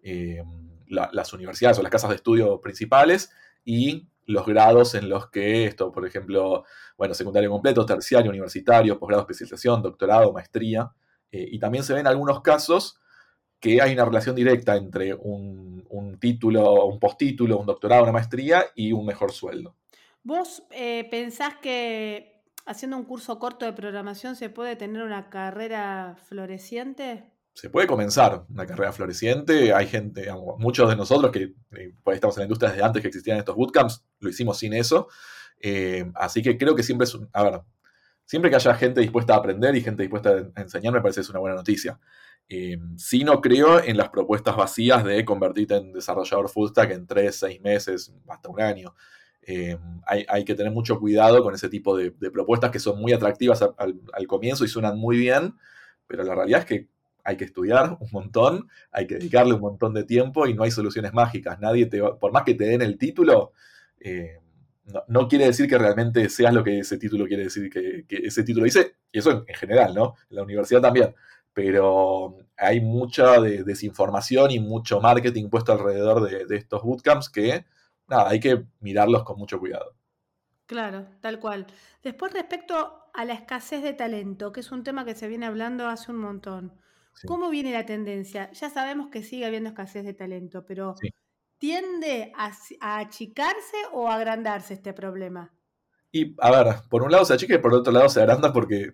eh, 0.07 0.43
las 0.88 1.33
universidades 1.33 1.79
o 1.79 1.81
las 1.81 1.91
casas 1.91 2.12
de 2.12 2.17
estudio 2.17 2.62
principales 2.62 3.31
y 3.63 4.07
los 4.27 4.45
grados 4.45 4.93
en 4.93 5.09
los 5.09 5.31
que 5.31 5.65
esto, 5.65 5.91
por 5.91 6.05
ejemplo, 6.05 6.63
bueno, 6.95 7.15
secundario 7.15 7.50
completo, 7.50 7.85
terciario, 7.88 8.29
universitario, 8.29 9.00
posgrado, 9.00 9.24
especialización, 9.24 9.81
doctorado, 9.81 10.31
maestría, 10.31 10.91
eh, 11.31 11.47
y 11.51 11.57
también 11.57 11.83
se 11.83 11.95
ven 11.95 12.05
algunos 12.05 12.41
casos 12.41 13.00
que 13.59 13.81
hay 13.81 13.93
una 13.93 14.05
relación 14.05 14.35
directa 14.35 14.75
entre 14.75 15.15
un, 15.15 16.17
título, 16.19 16.85
un 16.85 17.00
postítulo, 17.00 17.57
un 17.57 17.65
doctorado, 17.65 18.03
una 18.03 18.12
maestría 18.12 18.65
y 18.75 18.91
un 18.91 19.07
mejor 19.07 19.31
sueldo. 19.31 19.75
¿Vos 20.21 20.63
eh, 20.69 21.07
pensás 21.09 21.55
que 21.55 22.43
haciendo 22.67 22.95
un 22.95 23.05
curso 23.05 23.39
corto 23.39 23.65
de 23.65 23.74
programación 23.74 24.35
se 24.35 24.50
puede 24.50 24.75
tener 24.75 25.01
una 25.01 25.31
carrera 25.31 26.15
floreciente? 26.27 27.34
Se 27.55 27.69
puede 27.69 27.88
comenzar 27.88 28.45
una 28.50 28.65
carrera 28.67 28.91
floreciente. 28.91 29.74
Hay 29.74 29.88
gente, 29.88 30.27
muchos 30.59 30.89
de 30.89 30.95
nosotros 30.97 31.31
que 31.31 31.53
eh, 31.71 31.93
estamos 32.07 32.35
en 32.38 32.41
la 32.41 32.45
industria 32.45 32.69
desde 32.69 32.83
antes 32.83 33.01
que 33.01 33.07
existían 33.07 33.38
estos 33.38 33.55
bootcamps, 33.55 34.05
lo 34.19 34.29
hicimos 34.29 34.59
sin 34.59 34.74
eso. 34.74 35.07
Eh, 35.62 36.05
así 36.15 36.41
que 36.41 36.57
creo 36.57 36.75
que 36.75 36.83
siempre 36.83 37.05
es 37.05 37.15
un, 37.15 37.29
a 37.31 37.43
ver, 37.43 37.62
siempre 38.25 38.50
que 38.50 38.57
haya 38.57 38.75
gente 38.75 39.00
dispuesta 39.00 39.33
a 39.33 39.38
aprender 39.38 39.74
y 39.74 39.81
gente 39.81 40.03
dispuesta 40.03 40.51
a 40.53 40.62
enseñar, 40.62 40.93
me 40.93 41.01
parece 41.01 41.19
que 41.19 41.21
es 41.21 41.29
una 41.29 41.39
buena 41.39 41.55
noticia. 41.55 41.97
Eh, 42.47 42.77
sí 42.97 43.24
no 43.24 43.41
creo 43.41 43.83
en 43.83 43.97
las 43.97 44.09
propuestas 44.09 44.55
vacías 44.55 45.03
de 45.03 45.25
convertirte 45.25 45.77
en 45.77 45.93
desarrollador 45.93 46.50
full 46.50 46.69
stack 46.69 46.91
en 46.91 47.07
tres, 47.07 47.38
seis 47.38 47.62
meses, 47.62 48.13
hasta 48.27 48.50
un 48.50 48.62
año. 48.62 48.93
Eh, 49.47 49.77
hay, 50.07 50.43
que 50.43 50.55
tener 50.55 50.71
mucho 50.71 51.00
cuidado 51.00 51.43
con 51.43 51.53
ese 51.53 51.69
tipo 51.69 51.95
de, 51.95 52.12
propuestas 52.12 52.71
que 52.71 52.79
son 52.79 53.00
muy 53.00 53.13
atractivas 53.13 53.62
al, 53.62 54.27
comienzo 54.27 54.65
y 54.65 54.67
suenan 54.67 54.97
muy 54.97 55.17
bien, 55.17 55.55
pero 56.07 56.24
la 56.24 56.33
realidad 56.33 56.62
es 56.62 56.65
que 56.65 56.89
hay 57.25 57.38
que 57.38 57.46
estudiar 57.46 57.98
un 58.00 58.08
montón, 58.12 58.70
hay 58.91 59.08
que 59.08 59.15
dedicarle 59.15 59.55
un 59.55 59.62
montón 59.62 59.94
de 59.94 60.03
tiempo 60.03 60.48
y 60.48 60.53
no 60.53 60.63
hay 60.63 60.72
soluciones 60.72 61.12
mágicas. 61.12 61.60
Nadie 61.60 61.88
te 61.88 62.00
por 62.01 62.32
más 62.32 62.44
que 62.44 62.53
te 62.53 62.65
den 62.65 62.84
el 62.84 62.98
título, 62.98 63.51
eh, 64.00 64.39
no, 65.08 65.27
quiere 65.27 65.46
decir 65.46 65.67
que 65.67 65.79
realmente 65.79 66.29
seas 66.29 66.53
lo 66.53 66.63
que 66.63 66.79
ese 66.79 67.00
título 67.00 67.25
quiere 67.25 67.46
decir 67.46 67.70
que, 67.72 68.05
ese 68.08 68.44
título 68.44 68.65
dice, 68.65 68.98
y 69.12 69.17
eso 69.17 69.32
en, 69.32 69.55
general, 69.55 69.96
¿no? 69.96 70.13
En 70.29 70.36
la 70.36 70.44
universidad 70.44 70.82
también. 70.82 71.15
Pero 71.51 72.38
hay 72.55 72.82
mucha 72.82 73.41
desinformación 73.41 74.51
y 74.51 74.60
mucho 74.60 75.01
marketing 75.01 75.50
puesto 75.50 75.72
alrededor 75.72 76.29
de, 76.29 76.55
estos 76.55 76.84
bootcamps 76.84 77.29
que, 77.29 77.65
nada, 78.08 78.29
hay 78.29 78.39
que 78.39 78.65
mirarlos 78.82 79.24
con 79.24 79.39
mucho 79.39 79.60
cuidado. 79.60 79.96
Claro, 80.67 81.08
tal 81.22 81.39
cual. 81.39 81.65
Después, 82.03 82.34
respecto 82.34 83.10
a 83.13 83.25
la 83.25 83.34
escasez 83.34 83.82
de 83.82 83.94
talento, 83.94 84.51
que 84.51 84.60
es 84.60 84.72
un 84.72 84.84
tema 84.84 85.05
que 85.05 85.15
se 85.15 85.27
viene 85.27 85.48
hablando 85.48 85.88
hace 85.88 86.12
un 86.12 86.17
montón. 86.17 86.74
¿Cómo 87.27 87.50
viene 87.50 87.72
la 87.72 87.86
tendencia? 87.86 88.51
Ya 88.51 88.69
sabemos 88.69 89.10
que 89.10 89.24
sigue 89.24 89.45
habiendo 89.45 89.69
escasez 89.69 90.03
de 90.03 90.13
talento, 90.13 90.65
pero 90.65 90.95
¿Tiende 91.57 92.34
a, 92.36 92.51
achicarse 93.00 93.77
o 93.93 94.10
a 94.10 94.15
agrandarse 94.15 94.74
este 94.74 94.93
problema? 94.93 95.53
Y 96.12 96.36
a 96.39 96.51
ver, 96.51 96.75
por 96.89 97.03
un 97.03 97.12
lado 97.12 97.25
se 97.25 97.34
achica 97.34 97.55
y 97.55 97.60
por 97.60 97.74
otro 97.74 97.91
lado 97.91 98.07
se 98.10 98.22
agranda 98.22 98.53
porque 98.53 98.93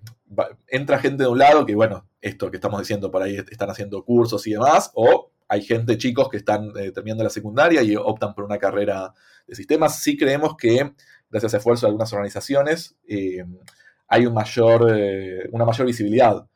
entra 0.68 1.00
gente 1.00 1.24
de 1.24 1.30
un 1.30 1.38
lado 1.38 1.66
que, 1.66 1.75
bueno, 1.75 2.08
esto 2.20 2.50
que 2.50 2.58
estamos 2.58 2.80
diciendo 2.80 3.12
por 3.12 3.22
ahí 3.22 3.36
están 3.36 3.70
haciendo 3.70 4.04
cursos 4.04 4.46
y 4.48 4.51
demás, 4.51 4.92
o 4.96 5.32
hay 5.48 5.63
gente, 5.63 5.98
chicos, 5.98 6.30
que 6.30 6.38
están 6.38 6.72
eh, 6.78 6.92
terminando 6.92 7.24
la 7.24 7.30
secundaria 7.30 7.84
y 7.84 7.96
optan 7.96 8.34
por 8.34 8.46
una 8.46 8.58
carrera 8.58 9.13
de 9.48 9.56
sistemas. 9.56 10.00
Sí 10.00 10.18
creemos 10.18 10.56
que, 10.56 10.94
gracias 11.30 11.54
a 11.54 11.58
esfuerzo 11.58 11.86
de 11.86 11.90
algunas 11.90 12.13
organizaciones, 12.13 12.96
eh, 13.08 13.44
hay 14.08 14.25
un 14.25 14.34
mayor, 14.34 14.92
eh, 14.96 15.50
una 15.51 15.66
mayor 15.66 15.88
visibilidad 15.88 16.48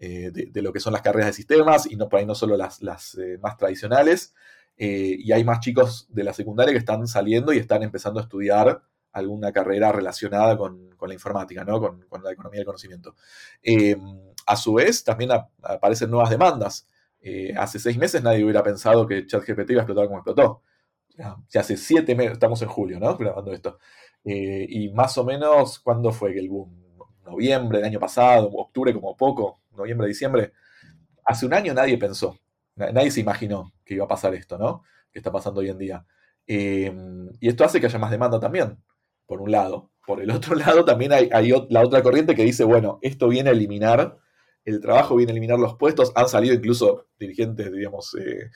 de, 0.00 0.62
lo 0.62 0.72
que 0.72 0.80
son 0.80 0.94
las 0.94 1.02
carreras 1.02 1.26
de 1.28 1.32
sistemas 1.34 1.84
y 1.84 1.96
no 1.96 2.08
por 2.08 2.20
ahí 2.20 2.26
no 2.26 2.34
solo 2.34 2.56
las, 2.56 2.82
las 2.82 3.18
más 3.40 3.56
tradicionales. 3.56 4.34
Eh, 4.82 5.18
y 5.18 5.32
hay 5.32 5.44
más 5.44 5.60
chicos 5.60 6.06
de 6.08 6.24
la 6.24 6.32
secundaria 6.32 6.72
que 6.72 6.78
están 6.78 7.06
saliendo 7.06 7.52
y 7.52 7.58
están 7.58 7.82
empezando 7.82 8.18
a 8.18 8.22
estudiar 8.22 8.82
alguna 9.12 9.52
carrera 9.52 9.92
relacionada 9.92 10.56
con, 10.56 10.96
la 11.06 11.12
informática, 11.12 11.64
¿no? 11.64 11.78
con, 11.78 12.06
la 12.22 12.32
economía 12.32 12.60
del 12.60 12.66
conocimiento. 12.66 13.14
Eh, 13.62 13.94
a 14.46 14.56
su 14.56 14.72
vez, 14.72 15.04
también 15.04 15.32
aparecen 15.62 16.10
nuevas 16.10 16.30
demandas. 16.30 16.88
Eh, 17.20 17.52
hace 17.58 17.78
seis 17.78 17.98
meses 17.98 18.22
nadie 18.22 18.42
hubiera 18.42 18.62
pensado 18.62 19.06
que 19.06 19.26
ChatGPT 19.26 19.72
iba 19.72 19.82
a 19.82 19.84
explotar 19.84 20.06
como 20.06 20.18
explotó. 20.20 20.62
Ya, 21.18 21.36
hace 21.60 21.76
siete 21.76 22.14
meses, 22.14 22.32
estamos 22.32 22.62
en 22.62 22.68
julio, 22.68 22.98
¿no? 22.98 23.18
Grabando 23.18 23.52
esto. 23.52 23.78
y 24.24 24.88
más 24.94 25.18
o 25.18 25.24
menos, 25.24 25.78
¿cuándo 25.80 26.10
fue 26.10 26.38
el 26.38 26.48
boom? 26.48 26.74
Noviembre 27.26 27.78
del 27.78 27.86
año 27.86 28.00
pasado, 28.00 28.48
octubre 28.50 28.94
como 28.94 29.14
poco, 29.14 29.59
noviembre, 29.76 30.08
diciembre. 30.08 30.52
Hace 31.24 31.46
un 31.46 31.54
año 31.54 31.74
nadie 31.74 31.98
pensó 31.98 32.38
Nadie 32.76 33.10
se 33.10 33.20
imaginó 33.20 33.72
que 33.84 33.94
iba 33.94 34.04
a 34.04 34.08
pasar 34.08 34.34
esto, 34.34 34.56
¿no? 34.58 34.82
Que 35.12 35.18
está 35.18 35.30
pasando 35.30 35.60
hoy 35.60 35.68
en 35.68 35.78
día. 35.78 36.06
Em, 36.46 37.28
y 37.38 37.48
esto 37.48 37.64
hace 37.64 37.80
que 37.80 37.86
haya 37.86 37.98
más 37.98 38.10
demanda 38.10 38.40
también, 38.40 38.78
por 39.26 39.40
un 39.42 39.50
lado. 39.50 39.90
Por 40.06 40.22
el 40.22 40.30
otro 40.30 40.54
lado, 40.56 40.84
también 40.84 41.12
hay, 41.12 41.28
la 41.68 41.82
otra 41.82 42.02
corriente 42.02 42.34
que 42.34 42.44
dice, 42.44 42.64
bueno, 42.64 42.98
esto 43.02 43.28
viene 43.28 43.50
a 43.50 43.52
eliminar 43.52 44.18
el 44.64 44.80
trabajo, 44.80 45.16
viene 45.16 45.32
a 45.32 45.34
eliminar 45.34 45.58
los 45.58 45.76
puestos. 45.76 46.12
Han 46.14 46.28
salido 46.28 46.54
incluso 46.54 47.06
dirigentes, 47.18 47.70
digamos, 47.72 48.14
eh, 48.14 48.50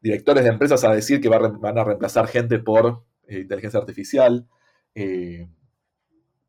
directores 0.00 0.44
de 0.44 0.50
empresas 0.50 0.82
a 0.84 0.92
decir 0.92 1.20
que 1.20 1.28
van 1.28 1.78
a 1.78 1.84
reemplazar 1.84 2.26
gente 2.26 2.58
por 2.58 3.04
eh, 3.26 3.40
inteligencia 3.40 3.80
artificial. 3.80 4.46
Eh, 4.94 5.48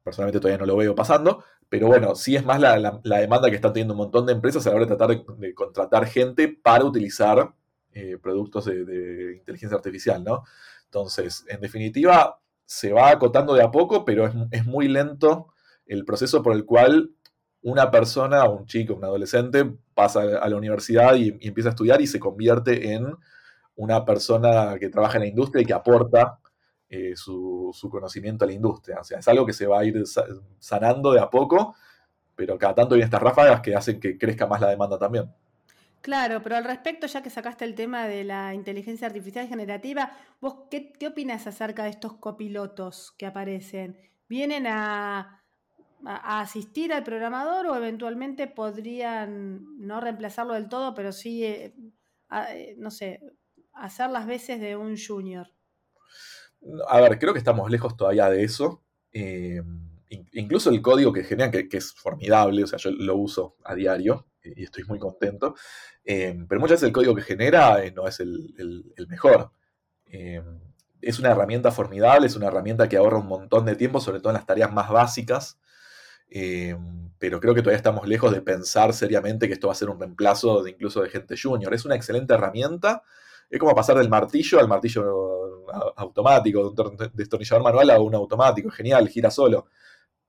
personalmente 0.04 0.40
todavía 0.40 0.60
no 0.60 0.66
lo 0.66 0.78
veo 0.78 0.96
pasando, 0.96 1.44
pero 1.70 1.88
bueno, 1.88 2.16
sí 2.16 2.36
es 2.36 2.44
más 2.44 2.60
la, 2.60 3.00
demanda 3.04 3.50
que 3.50 3.56
están 3.56 3.74
teniendo 3.74 3.94
un 3.94 4.00
montón 4.00 4.26
de 4.26 4.34
empresas 4.34 4.66
a 4.66 4.72
la 4.72 4.76
hora 4.78 4.86
de 4.86 4.96
tratar 4.96 5.24
de, 5.38 5.54
contratar 5.54 6.08
gente 6.08 6.48
para 6.48 6.84
utilizar 6.84 7.54
eh, 7.94 8.18
productos 8.22 8.66
de, 8.66 9.36
inteligencia 9.38 9.78
artificial, 9.78 10.24
¿no? 10.24 10.44
Entonces, 10.86 11.46
en 11.48 11.62
definitiva, 11.62 12.40
se 12.66 12.92
va 12.92 13.12
acotando 13.12 13.54
de 13.54 13.64
a 13.64 13.70
poco, 13.70 14.04
pero 14.04 14.28
es, 14.52 14.66
muy 14.66 14.88
lento 14.88 15.54
el 15.86 16.06
proceso 16.06 16.42
por 16.42 16.54
el 16.54 16.66
cual 16.66 17.12
una 17.62 17.92
persona, 17.92 18.50
un 18.50 18.66
chico, 18.66 18.96
un 18.96 19.04
adolescente, 19.04 19.72
pasa 19.94 20.22
a 20.22 20.50
la 20.50 20.56
universidad 20.56 21.16
y 21.16 21.38
empieza 21.42 21.70
a 21.70 21.72
estudiar 21.72 22.02
y 22.02 22.08
se 22.08 22.20
convierte 22.20 22.94
en 22.94 23.16
una 23.76 24.06
persona 24.06 24.78
que 24.80 24.90
trabaja 24.90 25.18
en 25.18 25.24
la 25.24 25.30
industria 25.30 25.62
y 25.62 25.66
que 25.66 25.74
aporta 25.74 26.40
eh, 26.90 27.16
su, 27.16 27.72
conocimiento 27.92 28.46
a 28.46 28.48
la 28.48 28.54
industria. 28.54 29.00
O 29.00 29.04
sea, 29.04 29.20
es 29.20 29.28
algo 29.28 29.46
que 29.46 29.54
se 29.54 29.68
va 29.68 29.80
a 29.80 29.86
ir 29.86 30.04
sanando 30.58 31.12
de 31.12 31.20
a 31.20 31.30
poco, 31.30 31.76
pero 32.36 32.58
cada 32.58 32.74
tanto 32.74 32.96
hay 32.96 33.02
estas 33.02 33.22
ráfagas 33.22 33.62
que 33.62 33.76
hacen 33.76 34.00
que 34.00 34.18
crezca 34.18 34.48
más 34.48 34.60
la 34.60 34.70
demanda 34.70 34.98
también. 34.98 35.32
Claro, 36.02 36.42
pero 36.42 36.56
al 36.56 36.64
respecto, 36.64 37.06
ya 37.08 37.22
que 37.22 37.30
sacaste 37.30 37.66
el 37.66 37.76
tema 37.76 38.08
de 38.08 38.24
la 38.24 38.56
inteligencia 38.56 39.06
artificial 39.06 39.48
generativa, 39.48 40.18
¿vos 40.42 40.68
qué, 40.72 40.94
opinas 41.06 41.46
acerca 41.46 41.84
de 41.84 41.90
estos 41.90 42.14
copilotos 42.14 43.14
que 43.18 43.26
aparecen? 43.26 43.98
¿Vienen 44.28 44.66
a, 44.66 45.44
asistir 46.06 46.94
al 46.94 47.04
programador 47.04 47.68
o 47.68 47.76
eventualmente 47.76 48.48
podrían 48.48 49.78
no 49.78 50.00
reemplazarlo 50.00 50.54
del 50.54 50.70
todo, 50.70 50.96
pero 50.96 51.12
sí, 51.12 51.44
eh, 51.44 51.76
eh, 52.32 52.76
no 52.78 52.90
sé, 52.90 53.20
hacer 53.74 54.10
las 54.10 54.26
veces 54.26 54.62
de 54.62 54.78
un 54.78 54.96
junior? 54.98 55.52
A 56.88 57.02
ver, 57.02 57.20
creo 57.20 57.34
que 57.34 57.40
estamos 57.40 57.70
lejos 57.70 57.96
todavía 57.96 58.30
de 58.30 58.44
eso. 58.44 58.84
Eh, 59.12 59.62
incluso 60.34 60.70
el 60.70 60.82
código 60.82 61.14
que 61.14 61.24
generan, 61.24 61.52
que, 61.52 61.68
es 61.72 61.94
formidable, 61.94 62.64
o 62.64 62.68
sea, 62.68 62.80
yo 62.80 62.92
lo 62.92 63.16
uso 63.16 63.56
a 63.64 63.76
diario 63.76 64.28
y 64.44 64.64
estoy 64.64 64.84
muy 64.86 65.00
contento, 65.00 65.56
eh, 66.04 66.38
pero 66.48 66.62
muchas 66.62 66.76
veces 66.76 66.88
el 66.88 66.94
código 66.94 67.14
que 67.16 67.22
genera 67.22 67.84
eh, 67.84 67.92
no 67.92 68.08
es 68.08 68.20
el, 68.20 68.94
mejor. 69.08 69.52
es 71.02 71.20
una 71.20 71.32
herramienta 71.32 71.72
formidable, 71.72 72.28
es 72.28 72.36
una 72.36 72.48
herramienta 72.48 72.90
que 72.90 72.98
ahorra 72.98 73.20
un 73.20 73.28
montón 73.28 73.66
de 73.66 73.76
tiempo, 73.76 74.02
sobre 74.02 74.20
todo 74.20 74.32
en 74.32 74.36
las 74.36 74.46
tareas 74.46 74.72
más 74.74 74.90
básicas, 74.90 75.60
pero 77.20 77.40
creo 77.40 77.54
que 77.54 77.62
todavía 77.62 77.78
estamos 77.78 78.08
lejos 78.08 78.32
de 78.32 78.42
pensar 78.42 78.94
seriamente 78.94 79.48
que 79.48 79.54
esto 79.54 79.68
va 79.68 79.74
a 79.74 79.76
ser 79.76 79.90
un 79.90 80.00
reemplazo 80.00 80.64
de 80.64 80.72
incluso 80.72 81.02
de 81.02 81.10
gente 81.10 81.36
junior. 81.42 81.74
Es 81.74 81.86
una 81.86 81.96
excelente 81.96 82.34
herramienta, 82.34 83.04
es 83.50 83.60
como 83.60 83.74
pasar 83.74 83.98
del 83.98 84.10
martillo 84.10 84.60
al 84.60 84.68
martillo 84.68 85.66
automático, 85.96 86.72
de 86.72 86.82
un 86.82 87.12
destornillador 87.14 87.64
manual 87.64 87.90
a 87.90 88.00
un 88.00 88.16
automático, 88.16 88.70
genial, 88.70 89.08
gira 89.10 89.32
solo. 89.32 89.68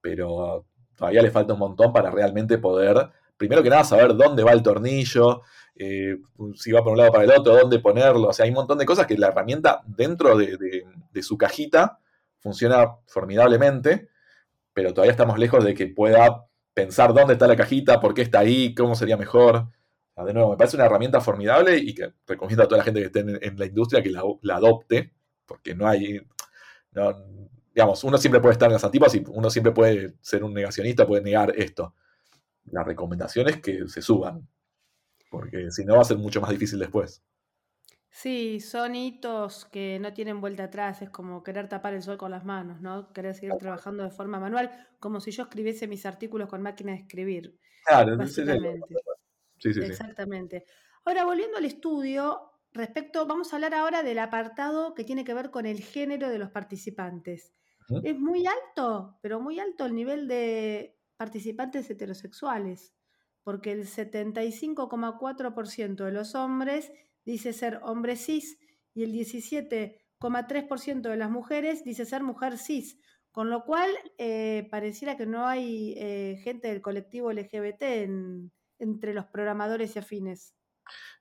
Pero 0.01 0.67
todavía 0.95 1.23
le 1.23 1.31
falta 1.31 1.53
un 1.53 1.59
montón 1.59 1.93
para 1.93 2.11
realmente 2.11 2.59
poder, 2.59 3.11
primero 3.37 3.63
que 3.63 3.71
nada, 3.71 3.85
saber 3.85 4.15
dónde 4.15 4.43
va 4.43 4.53
el 4.53 4.63
tornillo, 4.63 5.43
eh, 5.75 6.19
si 6.57 6.73
va 6.73 6.83
por 6.83 6.93
un 6.93 6.99
lado 6.99 7.13
para 7.13 7.25
el 7.25 7.31
otro, 7.31 7.57
dónde 7.57 7.79
ponerlo. 7.79 8.29
O 8.29 8.33
sea, 8.33 8.45
hay 8.45 8.51
un 8.51 8.57
montón 8.57 8.79
de 8.79 8.87
cosas 8.87 9.07
que 9.07 9.17
la 9.17 9.29
herramienta 9.29 9.83
dentro 9.87 10.37
de, 10.37 10.85
su 11.23 11.39
cajita 11.39 11.99
funciona 12.39 12.97
formidablemente, 13.07 14.09
pero 14.73 14.93
todavía 14.93 15.13
estamos 15.13 15.39
lejos 15.39 15.65
de 15.65 15.75
que 15.75 15.87
pueda 15.89 16.47
pensar 16.75 17.13
dónde 17.15 17.35
está 17.35 17.47
la 17.47 17.57
cajita, 17.57 18.01
por 18.01 18.15
qué 18.15 18.23
está 18.23 18.41
ahí, 18.41 18.75
cómo 18.75 18.95
sería 18.95 19.17
mejor. 19.17 19.69
De 20.25 20.35
nuevo, 20.35 20.51
me 20.51 20.57
parece 20.57 20.77
una 20.77 20.87
herramienta 20.87 21.21
formidable 21.21 21.77
y 21.77 21.95
que 21.95 22.13
recomiendo 22.27 22.65
a 22.65 22.67
toda 22.69 22.79
la 22.79 22.85
gente 22.85 23.01
que 23.01 23.07
esté 23.07 23.21
en, 23.21 23.59
la 23.59 23.67
industria 23.67 24.03
que 24.03 24.11
la, 24.11 24.23
adopte, 24.55 25.13
porque 25.47 25.75
no 25.75 25.87
hay, 25.87 26.21
digamos, 27.75 28.05
uno 28.05 28.19
siempre 28.19 28.41
puede 28.41 28.53
estar 28.53 28.69
en 28.69 28.75
las 28.75 28.85
antipas 28.85 29.15
y 29.15 29.25
uno 29.29 29.51
siempre 29.51 29.73
puede 29.73 30.15
ser 30.21 30.45
un 30.45 30.55
negacionista, 30.55 31.07
puede 31.07 31.23
negar 31.23 31.53
esto. 31.57 31.95
La 32.67 32.85
recomendación 32.85 33.49
es 33.49 33.61
que 33.61 33.89
se 33.89 34.03
suban, 34.03 34.49
porque 35.31 35.71
si 35.71 35.85
no 35.85 35.97
va 35.97 36.03
a 36.03 36.05
ser 36.05 36.19
mucho 36.19 36.41
más 36.41 36.51
difícil 36.51 36.79
después. 36.79 37.23
Sí, 38.13 38.59
son 38.59 38.97
hitos 38.97 39.67
que 39.67 39.99
no 40.01 40.13
tienen 40.13 40.41
vuelta 40.41 40.65
atrás, 40.65 41.01
es 41.01 41.11
como 41.11 41.45
querer 41.45 41.69
tapar 41.69 41.95
el 41.95 42.03
sol 42.03 42.19
con 42.19 42.33
las 42.33 42.45
manos, 42.45 42.81
¿no? 42.81 43.13
Querer 43.13 43.35
seguir 43.37 43.55
trabajando 43.59 44.03
de 44.03 44.11
forma 44.11 44.41
manual, 44.41 44.71
como 44.99 45.21
si 45.21 45.31
yo 45.31 45.45
escribiese 45.45 45.87
mis 45.87 46.05
artículos 46.05 46.49
con 46.49 46.61
máquina 46.61 46.93
de 46.93 46.99
escribir. 46.99 47.57
Claro, 47.87 48.17
básicamente. 48.17 48.81
Sí, 49.61 49.73
sí, 49.75 49.81
Exactamente. 49.81 50.65
Ahora, 51.05 51.25
volviendo 51.25 51.59
al 51.59 51.67
estudio, 51.67 52.51
respecto, 52.73 53.27
vamos 53.27 53.53
a 53.53 53.57
hablar 53.57 53.75
ahora 53.75 54.03
del 54.03 54.19
apartado 54.19 54.95
que 54.95 55.05
tiene 55.05 55.25
que 55.25 55.35
ver 55.35 55.51
con 55.51 55.67
el 55.67 55.81
género 55.81 56.31
de 56.31 56.39
los 56.39 56.51
participantes. 56.51 57.53
Es 58.05 58.21
muy 58.21 58.47
alto, 58.47 59.19
pero 59.21 59.41
muy 59.41 59.59
alto 59.59 59.85
el 59.85 59.97
nivel 59.97 60.29
de 60.29 60.97
participantes 61.17 61.91
heterosexuales, 61.91 62.95
porque 63.43 63.73
el 63.73 63.89
75,4% 63.89 66.05
de 66.05 66.13
los 66.13 66.37
hombres 66.37 66.93
dice 67.25 67.53
ser 67.53 67.81
hombre 67.83 68.15
cis 68.15 68.61
y 68.95 69.03
el 69.03 69.13
17,3% 69.13 71.01
de 71.01 71.17
las 71.17 71.31
mujeres 71.31 71.83
dice 71.83 72.05
ser 72.05 72.23
mujer 72.23 72.59
cis, 72.59 72.97
con 73.33 73.51
lo 73.51 73.65
cual 73.65 73.91
eh, 74.19 74.69
pareciera 74.71 75.17
que 75.17 75.27
no 75.27 75.49
hay 75.49 75.95
eh, 75.97 76.39
gente 76.45 76.69
del 76.69 76.83
colectivo 76.83 77.33
LGBT 77.33 77.83
entre 78.81 79.15
los 79.15 79.27
programadores 79.27 79.95
y 79.95 79.99
afines. 80.01 80.55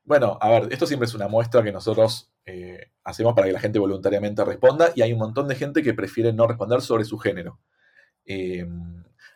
Bueno, 0.03 0.37
a 0.41 0.49
ver, 0.49 0.73
esto 0.73 0.87
siempre 0.87 1.05
es 1.05 1.13
una 1.13 1.27
muestra 1.27 1.61
que 1.61 1.71
nosotros 1.71 2.31
eh, 2.45 2.91
hacemos 3.03 3.33
para 3.35 3.47
que 3.47 3.53
la 3.53 3.59
gente 3.59 3.77
voluntariamente 3.77 4.43
responda 4.43 4.91
y 4.95 5.03
hay 5.03 5.13
un 5.13 5.19
montón 5.19 5.47
de 5.47 5.55
gente 5.55 5.83
que 5.83 5.93
prefiere 5.93 6.33
no 6.33 6.47
responder 6.47 6.81
sobre 6.81 7.05
su 7.05 7.17
género. 7.17 7.59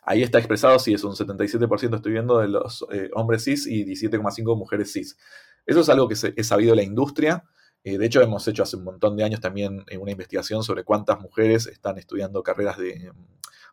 ahí 0.01 0.23
está 0.23 0.39
expresado, 0.39 0.79
si 0.79 0.93
es 0.93 1.03
un 1.03 1.13
77% 1.13 1.95
estoy 1.95 2.11
viendo 2.11 2.39
de 2.39 2.47
los 2.47 2.85
hombres 3.13 3.43
cis 3.43 3.67
y 3.67 3.85
17,5% 3.85 4.57
mujeres 4.57 4.91
cis. 4.91 5.17
Eso 5.65 5.81
es 5.81 5.89
algo 5.89 6.07
que 6.07 6.15
es 6.35 6.47
sabido 6.47 6.71
de 6.71 6.77
la 6.77 6.83
industria. 6.83 7.43
Eh, 7.83 7.97
de 7.97 8.05
hecho, 8.05 8.21
hemos 8.21 8.47
hecho 8.47 8.63
hace 8.63 8.77
un 8.77 8.85
montón 8.85 9.17
de 9.17 9.23
años 9.23 9.41
también 9.41 9.83
eh, 9.89 9.97
una 9.97 10.11
investigación 10.11 10.63
sobre 10.63 10.83
cuántas 10.83 11.19
mujeres 11.19 11.67
están 11.67 11.97
estudiando 11.97 12.41
carreras 12.41 12.77
de, 12.77 13.11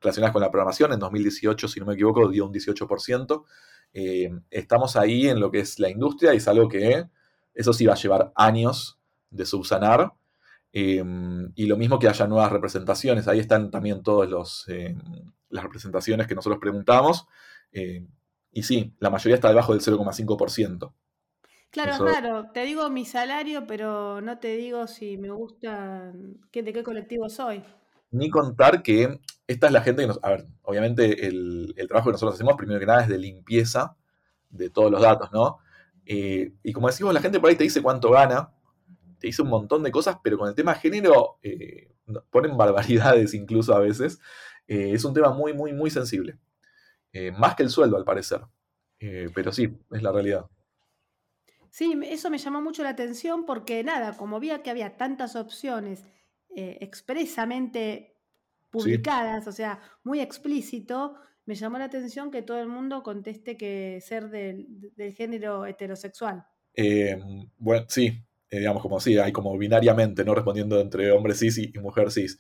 relacionadas 0.01 0.33
con 0.33 0.43
la 0.43 0.51
programación. 0.51 0.93
En 0.93 0.99
2018, 0.99 1.69
si 1.69 1.81
no 1.81 1.87
me 1.87 1.95
equivoco, 1.95 2.29
dio 2.29 2.47
un 2.47 2.53
18%. 2.53 3.45
Eh, 3.93 4.31
estamos 4.51 4.97
ahí 4.97 5.29
en 5.29 5.41
lo 5.41 5.51
que 5.51 5.61
es 5.61 5.79
la 5.79 5.91
industria 5.91 6.33
y 6.33 6.39
es 6.39 6.49
algo 6.49 6.69
que 6.69 7.07
eso 7.55 7.73
sí 7.73 7.87
va 7.87 7.95
a 7.95 7.97
llevar 7.97 8.33
años 8.35 8.99
de 9.31 9.47
subsanar. 9.47 10.13
y 10.73 11.67
lo 11.67 11.77
mismo 11.77 11.99
que 11.99 12.09
haya 12.09 12.27
nuevas 12.27 12.53
representaciones. 12.53 13.27
Ahí 13.29 13.41
están 13.41 13.71
también 13.71 14.03
todas 14.03 14.31
las 15.49 15.65
representaciones 15.65 16.27
que 16.27 16.35
nosotros 16.35 16.61
preguntamos. 16.61 17.27
y 18.53 18.63
sí, 18.63 18.95
la 18.99 19.11
mayoría 19.11 19.37
está 19.37 19.49
debajo 19.49 19.73
del 19.73 19.83
0,5%. 19.83 20.93
Claro, 21.71 22.05
claro, 22.05 22.51
te 22.53 22.65
digo 22.65 22.91
mi 22.91 23.05
salario, 23.05 23.65
pero 23.67 24.21
no 24.21 24.39
te 24.39 24.57
digo 24.57 24.89
si 24.89 25.17
me 25.19 25.31
gusta, 25.31 26.13
de 26.53 26.73
qué 26.73 26.83
colectivo 26.83 27.29
soy. 27.29 27.63
Ni 28.11 28.31
contar 28.31 28.83
que 28.83 29.21
esta 29.47 29.67
es 29.67 29.73
la 29.73 29.83
gente 29.83 30.03
que 30.03 30.09
nos... 30.09 30.21
A 30.23 30.31
ver, 30.31 30.47
obviamente 30.63 31.27
el, 31.27 31.75
trabajo 31.89 32.09
que 32.09 32.13
nosotros 32.13 32.35
hacemos, 32.35 32.55
primero 32.57 32.79
que 32.79 32.87
nada, 32.87 33.03
es 33.03 33.09
de 33.09 33.19
limpieza 33.19 33.97
de 34.49 34.71
todos 34.71 34.91
los 34.91 35.01
datos, 35.01 35.33
¿no? 35.33 35.59
Eh, 36.07 36.53
y 36.63 36.73
como 36.73 36.89
decimos, 36.89 37.13
la 37.15 37.21
gente 37.21 37.41
por 37.41 37.51
ahí 37.51 37.57
te 37.57 37.65
dice 37.65 37.83
cuánto 37.83 38.11
gana, 38.11 38.53
te 39.19 39.27
dice 39.27 39.43
un 39.43 39.49
montón 39.49 39.83
de 39.83 39.91
cosas, 39.91 40.19
pero 40.23 40.39
con 40.39 40.49
el 40.49 40.55
tema 40.55 40.75
género 40.75 41.39
eh, 41.43 41.93
ponen 42.31 42.57
barbaridades 42.57 43.35
incluso 43.35 43.75
a 43.75 43.81
veces. 43.81 44.21
Eh, 44.67 44.93
es 44.93 45.05
un 45.05 45.15
tema 45.15 45.31
muy, 45.33 45.53
muy, 45.53 45.73
muy 45.73 45.91
sensible. 45.91 46.39
más 47.37 47.57
que 47.57 47.65
el 47.65 47.71
sueldo, 47.71 47.97
al 47.97 48.05
parecer. 48.05 48.43
pero 49.35 49.53
sí, 49.53 49.77
es 49.91 50.03
la 50.03 50.13
realidad. 50.13 50.47
Sí, 51.71 51.99
eso 52.05 52.31
me 52.31 52.39
llamó 52.39 52.61
mucho 52.61 52.83
la 52.83 52.91
atención 52.91 53.47
porque 53.47 53.83
nada, 53.85 54.17
como 54.17 54.41
vi 54.41 54.51
que 54.63 54.71
había 54.71 54.97
tantas 54.97 55.37
opciones 55.37 56.05
eh, 56.57 56.79
expresamente 56.81 58.17
publicadas, 58.71 59.47
o 59.47 59.53
sea, 59.53 59.81
muy 60.05 60.21
explícito, 60.21 61.15
me 61.47 61.55
llamó 61.55 61.79
la 61.79 61.87
atención 61.87 62.31
que 62.31 62.43
todo 62.43 62.61
el 62.61 62.69
mundo 62.69 63.03
conteste 63.03 63.57
que 63.57 64.01
ser 64.01 64.31
del, 64.31 64.67
género 65.17 65.67
heterosexual. 65.67 66.45
Em, 66.75 67.49
bueno, 67.59 67.87
sí, 67.89 68.07
eh, 68.49 68.59
digamos 68.59 68.83
como 68.83 69.01
sí, 69.01 69.19
hay 69.19 69.33
como 69.33 69.57
binariamente, 69.59 70.25
¿no? 70.25 70.35
Respondiendo 70.35 70.79
entre 70.81 71.11
hombre 71.11 71.35
cis 71.35 71.59
y, 71.59 71.73
mujer 71.79 72.11
cis. 72.11 72.39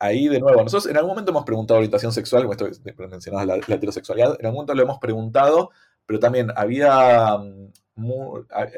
Ahí 0.00 0.28
de 0.28 0.38
nuevo, 0.38 0.62
nosotros 0.62 0.90
en 0.90 0.96
algún 0.96 1.10
momento 1.10 1.32
hemos 1.32 1.44
preguntado 1.44 1.78
orientación 1.78 2.12
sexual, 2.12 2.42
como 2.42 2.52
esto 2.52 2.68
mencionabas 3.08 3.46
la, 3.46 3.56
la, 3.56 3.74
heterosexualidad, 3.74 4.36
en 4.38 4.46
algún 4.46 4.58
momento 4.58 4.74
lo 4.74 4.82
hemos 4.82 4.98
preguntado 4.98 5.70
pero 6.08 6.20
también 6.20 6.50
había, 6.56 7.36
mm, 7.36 7.70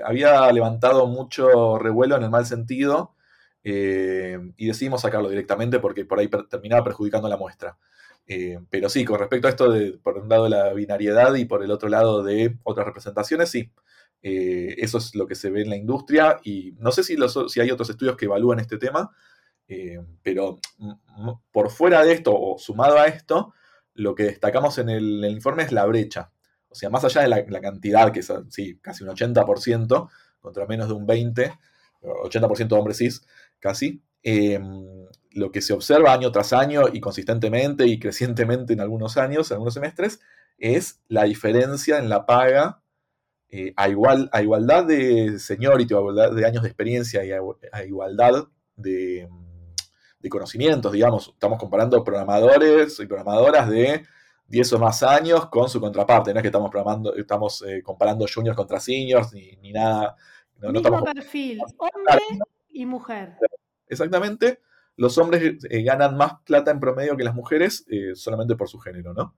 había 0.04 0.50
levantado 0.50 1.06
mucho 1.06 1.78
revuelo 1.78 2.16
en 2.16 2.24
el 2.24 2.30
mal 2.30 2.44
sentido 2.44 3.14
eh, 3.62 4.38
y 4.56 4.66
decidimos 4.66 5.02
sacarlo 5.02 5.28
directamente 5.28 5.78
porque 5.78 6.04
por 6.04 6.18
ahí 6.18 6.28
terminaba 6.48 6.84
perjudicando 6.84 7.28
la 7.28 7.36
muestra. 7.36 7.78
Eh, 8.26 8.58
pero 8.70 8.88
sí, 8.88 9.04
con 9.04 9.18
respecto 9.18 9.46
a 9.48 9.50
esto 9.50 9.70
de, 9.70 9.92
por 9.92 10.18
un 10.18 10.28
lado, 10.28 10.48
la 10.48 10.72
binariedad 10.72 11.34
y 11.34 11.44
por 11.44 11.62
el 11.62 11.70
otro 11.70 11.88
lado 11.88 12.22
de 12.22 12.56
otras 12.64 12.86
representaciones, 12.86 13.50
sí. 13.50 13.70
Eh, 14.22 14.74
eso 14.78 14.98
es 14.98 15.14
lo 15.14 15.26
que 15.26 15.34
se 15.34 15.50
ve 15.50 15.62
en 15.62 15.70
la 15.70 15.76
industria 15.76 16.38
y 16.44 16.74
no 16.78 16.92
sé 16.92 17.02
si, 17.02 17.16
si 17.48 17.60
hay 17.60 17.70
otros 17.70 17.88
estudios 17.88 18.16
que 18.16 18.26
evalúan 18.26 18.60
este 18.60 18.76
tema, 18.76 19.10
pero 20.22 20.58
mm, 20.78 21.30
por 21.52 21.70
fuera 21.70 22.04
de 22.04 22.12
esto 22.12 22.32
o 22.34 22.58
sumado 22.58 22.98
a 22.98 23.06
esto, 23.06 23.54
lo 23.94 24.14
que 24.14 24.24
destacamos 24.24 24.78
en 24.78 24.88
el 24.90 25.24
informe 25.24 25.62
es 25.62 25.72
la 25.72 25.86
brecha. 25.86 26.32
O 26.70 26.74
sea, 26.74 26.88
más 26.88 27.04
allá 27.04 27.22
de 27.22 27.28
la, 27.28 27.60
cantidad, 27.60 28.12
que 28.12 28.20
es 28.20 28.32
casi 28.80 29.02
un 29.02 29.10
80% 29.10 30.08
contra 30.38 30.66
menos 30.66 30.88
de 30.88 30.94
un 30.94 31.06
20%, 31.06 31.58
80% 32.00 32.68
de 32.68 32.74
hombres 32.76 32.98
cis, 32.98 33.26
casi, 33.60 34.02
em, 34.22 35.06
lo 35.32 35.52
que 35.52 35.60
se 35.62 35.72
observa 35.72 36.12
año 36.12 36.32
tras 36.32 36.52
año 36.52 36.84
y 36.92 37.00
consistentemente 37.00 37.86
y 37.86 37.98
crecientemente 37.98 38.72
en 38.72 38.80
algunos 38.80 39.16
años, 39.16 39.50
en 39.50 39.54
algunos 39.54 39.74
semestres, 39.74 40.20
es 40.58 41.00
la 41.08 41.24
diferencia 41.24 41.98
en 41.98 42.08
la 42.08 42.26
paga 42.26 42.82
eh, 43.48 43.72
a, 43.76 43.88
igual, 43.88 44.28
a 44.32 44.42
igualdad 44.42 44.84
de 44.84 45.38
seniority, 45.38 45.94
a 45.94 45.98
igualdad 45.98 46.32
de 46.32 46.46
años 46.46 46.62
de 46.62 46.68
experiencia 46.68 47.24
y 47.24 47.32
a, 47.32 47.84
igualdad 47.84 48.46
de, 48.76 49.28
de, 50.20 50.28
conocimientos, 50.28 50.92
digamos. 50.92 51.28
Estamos 51.28 51.58
comparando 51.58 52.04
programadores 52.04 53.00
y 53.00 53.06
programadoras 53.06 53.68
de 53.68 54.04
10 54.46 54.72
o 54.74 54.78
más 54.78 55.02
años 55.02 55.46
con 55.46 55.68
su 55.68 55.80
contraparte. 55.80 56.32
No 56.32 56.38
es 56.38 56.42
que 56.42 56.48
estamos 56.48 56.70
programando, 56.70 57.14
estamos 57.16 57.62
eh, 57.66 57.82
comparando 57.82 58.26
juniors 58.32 58.56
contra 58.56 58.78
seniors 58.78 59.32
ni, 59.32 59.72
nada. 59.72 60.16
No, 60.58 60.70
Mismo 60.70 61.02
perfil, 61.02 61.60
hombre 61.78 62.22
y 62.80 62.86
mujer. 62.86 63.36
Exactamente. 63.86 64.60
Los 64.96 65.18
hombres 65.18 65.64
eh, 65.70 65.82
ganan 65.82 66.16
más 66.16 66.34
plata 66.44 66.70
en 66.70 66.80
promedio 66.80 67.16
que 67.16 67.24
las 67.24 67.34
mujeres 67.34 67.86
eh, 67.88 68.14
solamente 68.14 68.56
por 68.56 68.68
su 68.68 68.78
género, 68.78 69.14
¿no? 69.14 69.34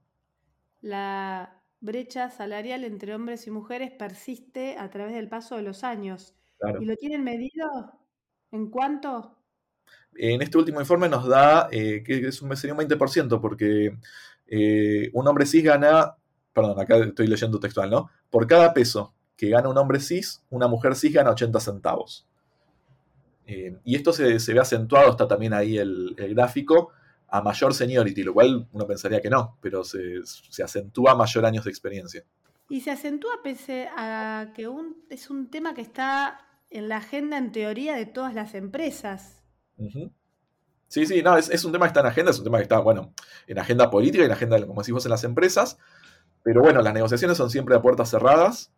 La 0.81 1.63
brecha 1.81 2.31
salarial 2.31 2.85
entre 2.85 3.15
hombres 3.15 3.47
y 3.47 3.51
mujeres 3.51 3.93
persiste 3.93 4.77
a 4.79 4.91
través 4.91 5.15
del 5.15 5.29
paso 5.29 5.57
de 5.57 5.63
los 5.63 5.85
años. 5.85 6.35
¿Y 6.81 6.85
lo 6.85 6.97
tienen 6.97 7.25
medido? 7.25 7.69
¿En 8.51 8.71
cuánto? 8.71 9.39
En 10.15 10.43
este 10.43 10.59
último 10.59 10.81
informe 10.81 11.09
nos 11.09 11.27
da 11.27 11.69
que 11.71 12.03
es 12.07 12.43
un, 12.43 12.57
sería 12.57 12.75
un 12.75 12.81
20%, 12.81 13.41
porque 13.41 13.97
eh, 14.55 15.11
un 15.15 15.27
hombre 15.27 15.47
cis 15.47 15.65
gana, 15.65 16.17
perdón, 16.53 16.79
acá 16.79 16.99
estoy 16.99 17.27
leyendo 17.27 17.59
textual, 17.59 17.91
¿no? 17.91 18.11
Por 18.29 18.47
cada 18.47 18.75
peso 18.75 19.15
que 19.35 19.49
gana 19.49 19.71
un 19.71 19.79
hombre 19.79 19.99
cis, 19.99 20.45
una 20.51 20.69
mujer 20.69 20.95
cis 20.95 21.15
gana 21.15 21.31
80 21.31 21.59
centavos. 21.59 22.29
Eh, 23.47 23.77
y 23.85 23.97
esto 23.97 24.13
se, 24.13 24.39
ve 24.53 24.61
acentuado, 24.61 25.11
está 25.11 25.27
también 25.27 25.53
ahí 25.53 25.79
el, 25.79 26.15
gráfico, 26.17 26.93
a 27.29 27.43
mayor 27.43 27.75
seniority, 27.75 28.23
lo 28.23 28.35
cual 28.35 28.69
uno 28.73 28.87
pensaría 28.87 29.21
que 29.21 29.31
no, 29.31 29.59
pero 29.61 29.85
se, 29.85 30.21
acentúa 30.63 31.13
a 31.13 31.15
mayor 31.15 31.47
años 31.47 31.65
de 31.65 31.71
experiencia. 31.71 32.25
Y 32.69 32.81
se 32.81 32.91
acentúa 32.91 33.41
pese 33.43 33.89
a 33.97 34.53
que 34.55 34.69
es 35.11 35.31
un 35.31 35.51
tema 35.51 35.75
que 35.75 35.83
está 35.83 36.47
en 36.73 36.89
la 36.89 36.97
agenda 36.99 37.39
en 37.39 37.53
teoría 37.53 37.95
de 37.95 38.07
todas 38.07 38.35
las 38.35 38.55
empresas. 38.55 39.43
Sí, 40.89 41.07
sí, 41.07 41.23
no, 41.23 41.37
es, 41.37 41.65
un 41.65 41.73
tema 41.73 41.87
que 41.87 41.89
está 41.89 42.01
en 42.01 42.07
agenda, 42.07 42.31
es 42.31 42.39
un 42.39 42.45
tema 42.45 42.59
que 42.59 42.65
está, 42.65 42.79
bueno, 42.79 43.13
en 43.47 43.59
agenda 43.59 43.91
política 43.91 44.23
y 44.23 44.27
en 44.27 44.33
agenda, 44.33 44.67
como 44.67 44.81
decimos, 44.81 45.05
en 45.05 45.11
las 45.11 45.25
empresas. 45.25 45.79
Pero 46.43 46.63
bueno, 46.63 46.83
las 46.83 46.95
negociaciones 46.95 47.37
son 47.37 47.51
siempre 47.51 47.77
a 47.77 47.83
puertas 47.83 48.11
cerradas 48.11 48.73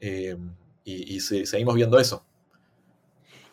eh, 0.00 0.36
y, 0.84 1.20
seguimos 1.20 1.74
viendo 1.74 1.98
eso. 1.98 2.25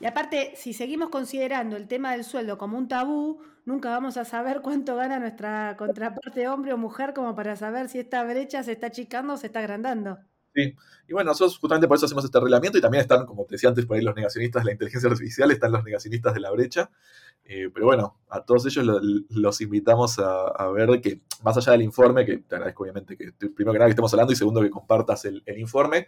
Y 0.03 0.05
aparte, 0.05 0.51
si 0.57 0.73
seguimos 0.73 1.07
considerando 1.07 1.77
el 1.77 1.87
tema 1.87 2.11
del 2.11 2.25
sueldo 2.25 2.57
como 2.57 2.77
un 2.77 2.89
tabú, 2.89 3.39
nunca 3.63 3.89
vamos 3.89 4.17
a 4.17 4.25
saber 4.25 4.59
cuánto 4.61 4.97
gana 4.97 5.17
nuestra 5.17 5.77
contraparte 5.77 6.45
hombre 6.49 6.73
o 6.73 6.77
mujer 6.77 7.13
como 7.13 7.33
para 7.35 7.55
saber 7.55 7.87
si 7.87 7.99
esta 7.99 8.21
brecha 8.25 8.63
se 8.63 8.73
está 8.73 8.87
achicando 8.87 9.31
o 9.31 9.37
se 9.37 9.47
está 9.47 9.59
agrandando. 9.59 10.19
Sí. 10.53 10.75
Y 11.07 11.13
bueno, 11.13 11.29
nosotros 11.31 11.57
justamente 11.57 11.87
por 11.87 11.95
eso 11.95 12.05
hacemos 12.05 12.25
este 12.25 12.37
reglamento 12.37 12.77
y 12.77 12.81
también 12.81 12.99
están, 12.99 13.25
como 13.25 13.45
te 13.45 13.55
decía 13.55 13.69
antes, 13.69 13.85
por 13.85 13.95
ahí 13.95 14.03
los 14.03 14.13
negacionistas 14.13 14.63
de 14.63 14.65
la 14.65 14.71
inteligencia 14.73 15.09
artificial, 15.09 15.51
están 15.51 15.71
los 15.71 15.85
negacionistas 15.85 16.33
de 16.33 16.39
la 16.41 16.51
brecha. 16.51 16.91
Eh, 17.45 17.69
pero 17.73 17.85
bueno, 17.85 18.19
a 18.29 18.43
todos 18.43 18.65
ellos 18.65 18.85
los 19.29 19.61
invitamos 19.61 20.19
a, 20.19 20.67
ver 20.71 20.99
que, 20.99 21.21
más 21.43 21.55
allá 21.55 21.71
del 21.71 21.81
informe, 21.81 22.25
que 22.25 22.39
te 22.39 22.55
agradezco 22.55 22.83
obviamente 22.83 23.15
que 23.15 23.31
primero 23.31 23.71
que 23.71 23.79
nada 23.79 23.85
que 23.85 23.91
estemos 23.91 24.13
hablando 24.13 24.33
y 24.33 24.35
segundo 24.35 24.61
que 24.61 24.69
compartas 24.69 25.23
el, 25.25 25.43
informe, 25.57 26.07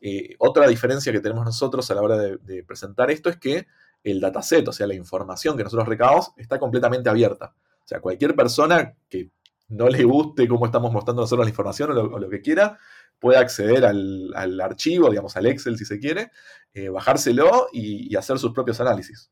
eh, 0.00 0.34
otra 0.38 0.66
diferencia 0.68 1.12
que 1.12 1.20
tenemos 1.20 1.44
nosotros 1.44 1.90
a 1.90 1.94
la 1.94 2.02
hora 2.02 2.16
de, 2.16 2.64
presentar 2.64 3.10
esto 3.10 3.30
es 3.30 3.38
que 3.38 3.66
el 4.04 4.20
dataset, 4.20 4.66
o 4.68 4.72
sea, 4.72 4.86
la 4.86 4.94
información 4.94 5.56
que 5.56 5.64
nosotros 5.64 5.88
recabamos, 5.88 6.32
está 6.36 6.58
completamente 6.58 7.08
abierta. 7.08 7.54
O 7.56 7.88
sea, 7.88 8.00
cualquier 8.00 8.34
persona 8.34 8.94
que 9.08 9.30
no 9.68 9.88
le 9.88 10.04
guste 10.04 10.46
cómo 10.46 10.66
estamos 10.66 10.92
mostrando 10.92 11.22
nosotros 11.22 11.46
la 11.46 11.50
información 11.50 11.90
o 11.90 12.18
lo, 12.18 12.28
que 12.28 12.40
quiera, 12.40 12.78
puede 13.18 13.38
acceder 13.38 13.84
al, 13.84 14.60
archivo, 14.60 15.10
digamos, 15.10 15.36
al 15.36 15.46
Excel 15.46 15.76
si 15.76 15.84
se 15.84 15.98
quiere, 15.98 16.30
eh, 16.72 16.88
bajárselo 16.88 17.68
y 17.72 18.14
hacer 18.14 18.38
sus 18.38 18.52
propios 18.52 18.80
análisis. 18.80 19.30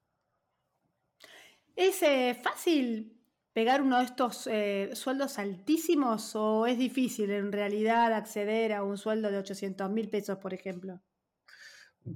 ¿Es 1.76 2.02
eh, 2.02 2.38
fácil 2.40 3.12
pegar 3.54 3.80
uno 3.80 3.98
de 3.98 4.04
estos 4.04 4.46
eh, 4.46 4.90
sueldos 4.92 5.38
altísimos 5.38 6.36
o 6.36 6.66
es 6.66 6.76
difícil 6.76 7.30
en 7.30 7.52
realidad 7.52 8.12
acceder 8.12 8.74
a 8.74 8.82
un 8.82 8.98
sueldo 8.98 9.30
de 9.30 9.38
800 9.38 9.90
mil 9.90 10.10
pesos, 10.10 10.36
por 10.38 10.52
ejemplo? 10.52 11.00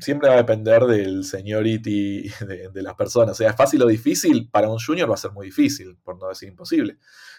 Siempre 0.00 0.28
va 0.28 0.34
a 0.34 0.38
depender 0.38 0.82
del 0.84 1.24
seniority 1.24 2.28
de, 2.46 2.68
de, 2.68 2.82
las 2.82 2.94
personas. 2.94 3.32
O 3.32 3.34
sea, 3.36 3.54
fácil 3.54 3.82
o 3.82 3.86
difícil. 3.86 4.50
Para 4.50 4.68
un 4.68 4.78
junior 4.78 5.08
va 5.08 5.14
a 5.14 5.18
ser 5.18 5.30
muy 5.30 5.46
difícil, 5.46 5.96
por 6.02 6.18
no 6.18 6.28
decir 6.28 6.48
imposible. 6.48 6.98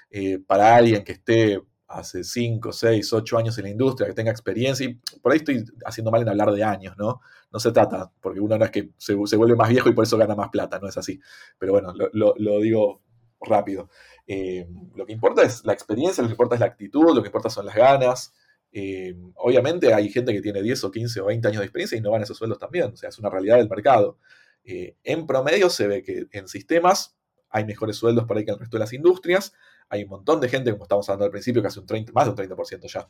Eh, 0.10 0.40
para 0.40 0.76
alguien 0.76 1.04
que 1.04 1.12
esté 1.12 1.62
hace 1.90 2.24
5, 2.24 2.72
6, 2.72 3.14
8 3.14 3.38
años 3.38 3.58
en 3.58 3.64
la 3.66 3.70
industria, 3.72 4.08
que 4.08 4.14
tenga 4.14 4.32
experiencia, 4.32 4.86
y 4.88 4.94
por 5.20 5.32
ahí 5.32 5.40
estoy 5.40 5.66
haciendo 5.86 6.12
mal 6.12 6.22
en 6.22 6.30
hablar 6.30 6.52
de 6.52 6.64
años, 6.64 6.96
¿no? 6.98 7.20
No 7.52 7.60
se 7.60 7.72
trata, 7.72 8.12
porque 8.22 8.40
uno 8.40 8.58
no 8.58 8.66
es 8.66 8.72
que 8.72 8.92
se, 8.98 9.16
vuelve 9.16 9.56
más 9.56 9.70
viejo 9.70 9.90
y 9.90 9.94
por 9.94 10.04
eso 10.04 10.18
gana 10.18 10.36
más 10.36 10.50
plata, 10.50 10.80
no 10.80 10.88
es 10.88 10.98
así. 10.98 11.20
Pero 11.58 11.74
bueno, 11.74 11.94
lo, 12.14 12.60
digo 12.60 13.02
rápido. 13.42 13.90
Eh, 14.28 14.68
lo 14.96 15.06
que 15.06 15.14
importa 15.14 15.44
es 15.44 15.64
la 15.66 15.74
experiencia, 15.74 16.22
lo 16.22 16.28
que 16.28 16.34
importa 16.34 16.56
es 16.56 16.62
la 16.62 16.68
actitud, 16.68 17.16
lo 17.16 17.22
que 17.22 17.28
importa 17.28 17.50
son 17.50 17.66
las 17.66 17.76
ganas. 17.76 18.34
Eh, 18.72 19.16
obviamente 19.36 19.94
hay 19.94 20.10
gente 20.10 20.34
que 20.34 20.42
tiene 20.42 20.62
10 20.62 20.84
o 20.84 20.92
15 20.92 21.22
o 21.22 21.26
20 21.26 21.48
años 21.48 21.60
de 21.60 21.66
experiencia 21.66 21.98
y 21.98 22.02
no 22.02 22.12
van 22.12 22.22
esos 22.22 22.38
sueldos 22.38 22.60
también, 22.60 22.94
o 22.94 22.96
sea, 22.96 23.10
es 23.10 23.18
una 23.18 23.30
realidad 23.30 23.58
del 23.58 23.70
mercado. 23.70 24.18
Eh, 24.64 24.96
en 25.04 25.26
promedio 25.26 25.70
se 25.70 25.88
ve 25.88 26.04
que 26.04 26.28
en 26.32 26.48
sistemas 26.48 27.18
hay 27.50 27.66
mejores 27.66 27.96
sueldos 27.96 28.26
por 28.26 28.38
ahí 28.38 28.46
que 28.46 28.52
en 28.52 28.56
el 28.56 28.60
resto 28.60 28.78
de 28.78 28.82
las 28.82 28.94
industrias, 28.94 29.54
hay 29.92 30.04
un 30.04 30.10
montón 30.10 30.40
de 30.40 30.50
gente, 30.50 30.72
como 30.72 30.84
estábamos 30.84 31.10
hablando 31.10 31.26
al 31.26 31.32
principio, 31.32 31.66
hace 31.66 31.80
un 31.80 31.88
30, 31.88 32.12
más 32.12 32.26
de 32.26 32.32
un 32.32 32.38
30% 32.38 32.88
ya, 32.88 33.10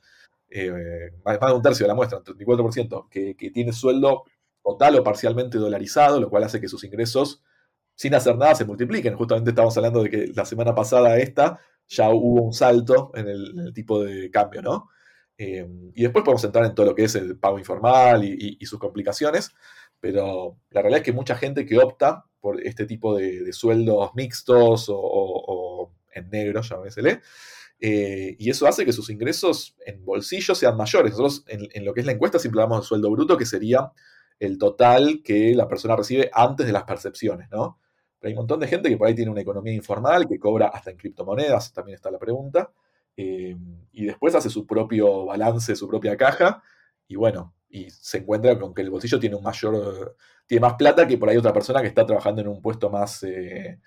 más, 1.25 1.39
de 1.39 1.53
un 1.53 1.61
tercio 1.61 1.83
de 1.83 1.87
la 1.89 1.95
muestra, 1.95 2.19
un 2.19 2.23
34%, 2.23 3.09
que, 3.09 3.35
que 3.35 3.51
tiene 3.51 3.73
sueldo 3.73 4.23
total 4.63 4.95
o 4.95 5.03
parcialmente 5.03 5.57
dolarizado, 5.57 6.21
lo 6.21 6.29
cual 6.29 6.43
hace 6.43 6.61
que 6.61 6.69
sus 6.69 6.85
ingresos, 6.85 7.41
sin 7.99 8.15
hacer 8.15 8.37
nada, 8.37 8.55
se 8.55 8.63
multipliquen. 8.63 9.15
Justamente 9.15 9.49
estamos 9.49 9.75
hablando 9.75 10.03
de 10.03 10.09
que 10.09 10.27
la 10.33 10.45
semana 10.45 10.73
pasada 10.73 11.17
esta 11.17 11.59
ya 11.87 12.09
hubo 12.09 12.43
un 12.43 12.53
salto 12.53 13.11
en 13.13 13.27
el, 13.27 13.73
tipo 13.73 14.03
de 14.03 14.31
cambio, 14.31 14.61
¿no? 14.61 14.89
Eh, 15.37 15.67
y 15.95 16.03
después 16.03 16.23
podemos 16.23 16.43
entrar 16.43 16.65
en 16.65 16.75
todo 16.75 16.85
lo 16.85 16.95
que 16.95 17.03
es 17.03 17.15
el 17.15 17.37
pago 17.37 17.59
informal 17.59 18.23
y, 18.23 18.65
sus 18.65 18.79
complicaciones, 18.79 19.51
pero 19.99 20.57
la 20.69 20.81
realidad 20.81 20.99
es 20.99 21.05
que 21.05 21.13
mucha 21.13 21.35
gente 21.35 21.65
que 21.65 21.77
opta 21.79 22.25
por 22.39 22.61
este 22.61 22.85
tipo 22.85 23.17
de, 23.17 23.51
sueldos 23.51 24.11
mixtos 24.15 24.85
o 24.89 25.91
en 26.13 26.29
negro, 26.29 26.61
llamémosele. 26.61 27.21
Eh, 27.81 28.35
y 28.37 28.49
eso 28.49 28.67
hace 28.67 28.85
que 28.85 28.91
sus 28.91 29.09
ingresos 29.09 29.75
en 29.85 30.03
bolsillo 30.03 30.53
sean 30.53 30.75
mayores. 30.75 31.11
Nosotros 31.11 31.45
en, 31.47 31.85
lo 31.85 31.93
que 31.93 32.01
es 32.01 32.05
la 32.05 32.11
encuesta 32.11 32.39
siempre 32.39 32.61
damos 32.61 32.79
el 32.79 32.87
sueldo 32.87 33.11
bruto, 33.11 33.37
que 33.37 33.45
sería 33.45 33.91
el 34.39 34.57
total 34.57 35.21
que 35.23 35.53
la 35.55 35.67
persona 35.67 35.95
recibe 35.95 36.29
antes 36.33 36.65
de 36.65 36.73
las 36.73 36.83
percepciones, 36.83 37.49
¿no? 37.51 37.79
Pero 38.19 38.29
hay 38.29 38.33
un 38.33 38.39
montón 38.39 38.59
de 38.59 38.67
gente 38.67 38.89
que 38.89 38.97
por 38.97 39.07
ahí 39.07 39.15
tiene 39.15 39.31
una 39.31 39.41
economía 39.41 39.73
informal, 39.73 40.27
que 40.27 40.39
cobra 40.39 40.67
hasta 40.67 40.91
en 40.91 40.97
criptomonedas, 40.97 41.73
también 41.73 41.95
está 41.95 42.11
la 42.11 42.19
pregunta, 42.19 42.71
eh, 43.15 43.55
y 43.91 44.05
después 44.05 44.35
hace 44.35 44.49
su 44.49 44.65
propio 44.65 45.25
balance, 45.25 45.75
su 45.75 45.87
propia 45.87 46.17
caja, 46.17 46.61
y 47.07 47.15
bueno, 47.15 47.53
y 47.69 47.89
se 47.89 48.19
encuentra 48.19 48.57
con 48.59 48.73
que 48.73 48.81
el 48.81 48.89
bolsillo 48.89 49.19
tiene 49.19 49.35
un 49.35 49.43
mayor, 49.43 50.15
tiene 50.45 50.61
más 50.61 50.73
plata 50.73 51.07
que 51.07 51.17
por 51.17 51.29
ahí 51.29 51.37
otra 51.37 51.53
persona 51.53 51.81
que 51.81 51.87
está 51.87 52.05
trabajando 52.05 52.41
en 52.41 52.47
un 52.47 52.61
puesto 52.61 52.89
más... 52.89 53.23
Eh, 53.23 53.79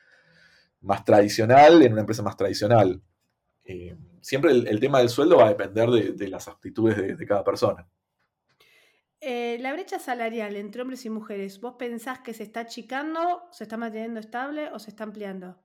más 0.83 1.05
tradicional 1.05 1.83
en 1.83 1.93
una 1.93 2.03
empresa 2.03 2.23
más 2.23 2.37
tradicional. 2.37 3.01
Eh, 3.65 3.97
siempre 4.21 4.53
el, 4.53 4.81
tema 4.81 4.99
del 4.99 5.09
sueldo 5.09 5.37
va 5.37 5.47
a 5.47 5.51
depender 5.51 5.89
de, 5.89 6.29
las 6.29 6.49
aptitudes 6.49 7.19
de, 7.19 7.27
cada 7.27 7.45
persona. 7.45 7.89
Eh, 9.25 9.57
la 9.61 9.73
brecha 9.73 10.01
salarial 10.01 10.57
entre 10.57 10.83
hombres 10.83 11.05
y 11.07 11.11
mujeres, 11.11 11.61
¿vos 11.61 11.77
pensás 11.79 12.19
que 12.19 12.35
se 12.35 12.43
está 12.43 12.61
achicando, 12.61 13.43
se 13.53 13.65
está 13.65 13.77
manteniendo 13.77 14.19
estable 14.19 14.69
o 14.73 14.81
se 14.81 14.91
está 14.91 15.05
ampliando? 15.05 15.57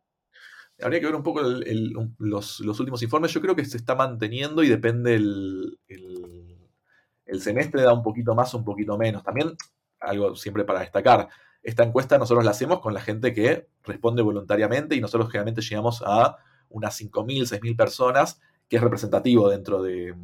Habría 0.80 1.00
que 1.00 1.08
ver 1.08 1.16
un 1.16 1.24
poco 1.24 1.42
los, 1.42 2.60
últimos 2.60 3.02
informes. 3.02 3.34
Yo 3.34 3.42
creo 3.42 3.56
que 3.56 3.66
se 3.66 3.78
está 3.78 3.96
manteniendo 3.96 4.62
y 4.62 4.70
depende 4.70 5.16
el, 5.16 5.80
el 7.26 7.42
semestre, 7.42 7.82
da 7.82 7.94
un 7.94 8.04
poquito 8.04 8.36
más 8.36 8.54
un 8.54 8.64
poquito 8.64 8.96
menos. 8.96 9.24
También, 9.24 9.56
algo 10.00 10.36
siempre 10.36 10.64
para 10.64 10.82
destacar, 10.82 11.28
esta 11.64 11.84
encuesta 11.84 12.18
nosotros 12.18 12.46
la 12.46 12.52
hacemos 12.52 12.80
con 12.80 12.94
la 12.94 13.02
gente 13.02 13.34
que 13.34 13.68
responde 13.84 14.22
voluntariamente 14.22 14.96
y 14.96 15.02
nosotros 15.02 15.30
generalmente 15.30 15.62
llegamos 15.62 16.02
a 16.06 16.38
unas 16.70 17.00
5.000, 17.02 17.60
6.000 17.60 17.76
personas, 17.76 18.40
que 18.70 18.78
es 18.78 18.82
representativo 18.82 19.50
dentro 19.50 19.82
de, 19.82 20.16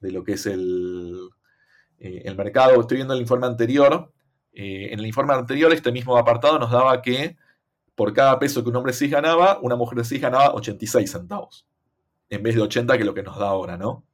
lo 0.00 0.24
que 0.24 0.32
es 0.32 0.46
el, 0.46 1.30
eh, 2.02 2.22
el, 2.24 2.34
mercado. 2.34 2.80
Estoy 2.80 2.96
viendo 2.96 3.14
el 3.14 3.20
informe 3.20 3.46
anterior. 3.46 4.12
Eh, 4.52 4.88
en 4.90 4.98
el 4.98 5.06
informe 5.06 5.34
anterior, 5.34 5.72
este 5.72 5.92
mismo 5.92 6.18
apartado 6.18 6.58
nos 6.58 6.72
daba 6.72 7.00
que 7.00 7.36
por 7.94 8.12
cada 8.12 8.40
peso 8.40 8.64
que 8.64 8.70
un 8.70 8.76
hombre 8.76 8.92
cis 8.92 9.08
ganaba, 9.08 9.60
una 9.62 9.76
mujer 9.76 10.04
cis 10.04 10.20
ganaba 10.20 10.52
86 10.54 11.08
centavos, 11.08 11.64
en 12.28 12.42
vez 12.42 12.56
de 12.56 12.62
80 12.62 12.94
que 12.94 13.00
es 13.00 13.06
lo 13.06 13.14
que 13.14 13.22
nos 13.22 13.38
da 13.38 13.48
ahora, 13.48 13.76
¿no? 13.76 14.04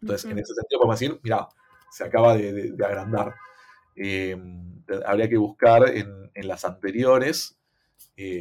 Entonces, 0.00 0.30
en 0.30 0.38
ese 0.38 0.54
sentido 0.54 0.78
podemos 0.78 1.00
decir, 1.00 1.20
mira, 1.22 1.48
se 1.90 2.04
acaba 2.04 2.36
de, 2.36 2.72
agrandar. 2.84 3.34
Eh, 3.96 4.36
habría 5.04 5.28
que 5.28 5.36
buscar 5.36 5.88
en, 5.88 6.30
las 6.34 6.64
anteriores 6.64 7.58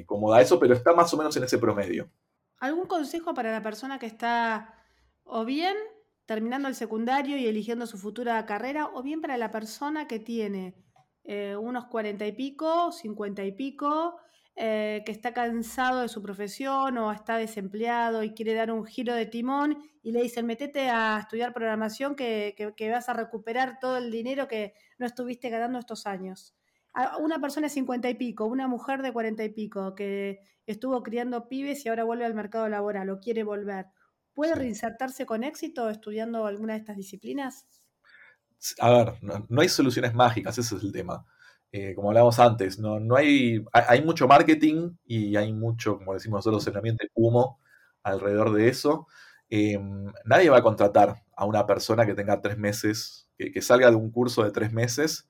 cómo 0.06 0.32
da 0.32 0.42
eso, 0.42 0.60
pero 0.60 0.74
está 0.74 0.94
más 0.94 1.14
o 1.14 1.18
menos 1.18 1.36
en 1.38 1.44
ese 1.44 1.58
promedio. 1.58 2.10
¿Algún 2.60 2.86
consejo 2.86 3.34
para 3.34 3.52
la 3.52 3.64
persona 3.64 3.98
que 3.98 4.06
está 4.06 4.76
o 5.24 5.44
bien 5.44 5.76
terminando 6.30 6.68
el 6.68 6.76
secundario 6.76 7.38
y 7.38 7.48
eligiendo 7.48 7.88
su 7.88 7.98
futura 7.98 8.46
carrera, 8.46 8.92
o 8.94 9.02
bien 9.02 9.20
para 9.20 9.36
la 9.36 9.50
persona 9.50 10.08
que 10.08 10.20
tiene 10.20 10.76
eh, 11.24 11.56
unos 11.56 11.86
cuarenta 11.86 12.28
y 12.28 12.34
pico, 12.34 12.92
cincuenta 12.92 13.44
y 13.44 13.52
pico, 13.52 14.16
eh, 14.56 15.02
que 15.08 15.12
está 15.12 15.34
cansado 15.34 16.02
de 16.02 16.08
su 16.08 16.22
profesión 16.22 17.00
o 17.00 17.12
está 17.12 17.38
desempleado 17.38 18.22
y 18.22 18.36
quiere 18.36 18.54
dar 18.54 18.72
un 18.72 18.86
giro 18.86 19.16
de 19.16 19.26
timón 19.26 19.80
y 20.04 20.12
le 20.12 20.22
dicen, 20.22 20.46
metete 20.46 20.92
a 20.92 21.18
estudiar 21.20 21.52
programación 21.52 22.16
que, 22.16 22.54
vas 22.92 23.10
a 23.10 23.14
recuperar 23.14 23.80
todo 23.80 23.98
el 23.98 24.12
dinero 24.12 24.48
que 24.48 24.76
no 25.00 25.08
estuviste 25.08 25.50
ganando 25.50 25.80
estos 25.80 26.06
años. 26.06 26.56
una 27.20 27.42
persona 27.42 27.66
de 27.66 27.74
cincuenta 27.74 28.08
y 28.08 28.14
pico, 28.14 28.46
una 28.46 28.68
mujer 28.68 29.02
de 29.02 29.12
cuarenta 29.12 29.44
y 29.44 29.50
pico 29.50 29.96
que 29.96 30.42
estuvo 30.68 31.02
criando 31.02 31.48
pibes 31.48 31.84
y 31.84 31.90
ahora 31.90 32.04
vuelve 32.04 32.26
al 32.26 32.36
mercado 32.36 32.70
laboral 32.70 33.10
o 33.10 33.20
quiere 33.20 33.44
volver, 33.44 33.88
¿puede 34.40 34.56
reinsertarse 34.56 35.26
con 35.26 35.44
éxito 35.44 35.90
estudiando 35.90 36.46
alguna 36.46 36.72
de 36.72 36.80
estas 36.80 36.96
disciplinas? 36.96 37.68
A 38.80 38.90
ver, 38.90 39.14
no 39.22 39.62
hay 39.62 39.68
soluciones 39.68 40.14
mágicas, 40.14 40.58
ese 40.58 40.78
es 40.78 40.82
el 40.82 40.94
tema. 40.94 41.26
Eh, 41.74 41.94
como 41.94 42.08
hablábamos 42.08 42.40
antes, 42.40 42.80
no, 42.80 43.02
no 43.02 43.18
hay, 43.18 43.62
hay 43.74 44.02
mucho 44.02 44.30
marketing 44.30 44.92
y 45.04 45.36
hay 45.36 45.52
mucho, 45.52 45.98
como 45.98 46.14
decimos 46.14 46.38
nosotros 46.38 46.66
en 46.68 46.72
el 46.72 46.78
ambiente, 46.78 47.10
humo 47.16 47.60
alrededor 48.02 48.54
de 48.54 48.70
eso. 48.70 49.08
Em, 49.50 50.06
nadie 50.24 50.50
va 50.50 50.60
a 50.60 50.64
contratar 50.64 51.22
a 51.36 51.44
una 51.44 51.66
persona 51.66 52.06
que 52.06 52.14
tenga 52.14 52.40
tres 52.40 52.58
meses, 52.58 53.28
que, 53.38 53.62
salga 53.62 53.90
de 53.90 53.98
un 53.98 54.10
curso 54.10 54.46
de 54.46 54.52
tres 54.52 54.72
meses, 54.72 55.28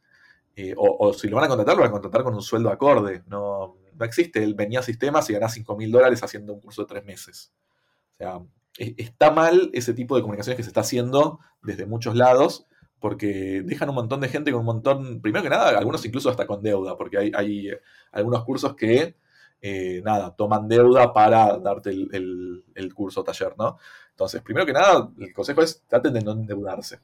eh, 0.56 0.76
o, 0.78 1.13
si 1.13 1.30
lo 1.30 1.38
van 1.38 1.45
a 1.45 1.48
contratar, 1.48 1.76
lo 1.78 1.82
van 1.82 1.89
a 1.89 1.93
contratar 1.93 2.24
con 2.24 2.36
un 2.36 2.43
sueldo 2.43 2.69
acorde. 2.69 3.24
No, 3.26 3.76
no 3.91 4.06
existe 4.06 4.43
el 4.43 4.54
venía 4.54 4.82
a 4.82 4.84
sistemas 4.84 5.28
y 5.32 5.34
ganás 5.34 5.54
5 5.56 5.76
mil 5.76 5.91
dólares 5.91 6.22
haciendo 6.22 6.54
un 6.54 6.62
curso 6.62 6.84
de 6.84 6.88
tres 6.89 7.06
meses. 7.06 7.52
O 8.13 8.17
sea, 8.17 8.39
está 8.98 9.32
mal 9.32 9.70
ese 9.74 9.94
tipo 9.94 10.15
de 10.15 10.22
comunicaciones 10.22 10.58
que 10.58 10.63
se 10.63 10.70
está 10.70 10.82
haciendo 10.82 11.39
desde 11.62 11.86
muchos 11.86 12.15
lados 12.15 12.65
porque 13.00 13.62
dejan 13.65 13.89
un 13.89 13.96
montón 13.96 14.22
de 14.22 14.30
gente 14.30 14.52
con 14.52 14.62
un 14.62 14.65
montón, 14.65 15.22
primero 15.22 15.44
que 15.44 15.50
nada, 15.50 15.70
algunos 15.78 16.06
incluso 16.06 16.30
hasta 16.30 16.46
con 16.46 16.62
deuda, 16.62 16.98
porque 16.98 17.18
hay, 17.18 17.32
hay 17.34 17.70
eh, 17.70 17.82
algunos 18.12 18.44
cursos 18.44 18.76
que, 18.76 19.15
eh, 19.62 20.02
nada, 20.04 20.36
toman 20.36 20.68
deuda 20.68 21.13
para 21.13 21.58
darte 21.58 21.92
el, 21.92 22.63
el, 22.76 22.94
curso 22.94 23.24
taller, 23.24 23.56
¿no? 23.58 23.78
Entonces, 24.12 24.42
primero 24.42 24.65
que 24.65 24.74
nada, 24.74 25.10
el 25.18 25.34
consejo 25.34 25.62
es 25.62 25.82
traten 25.88 26.13
de 26.13 26.22
no 26.22 26.32
endeudarse, 26.34 27.00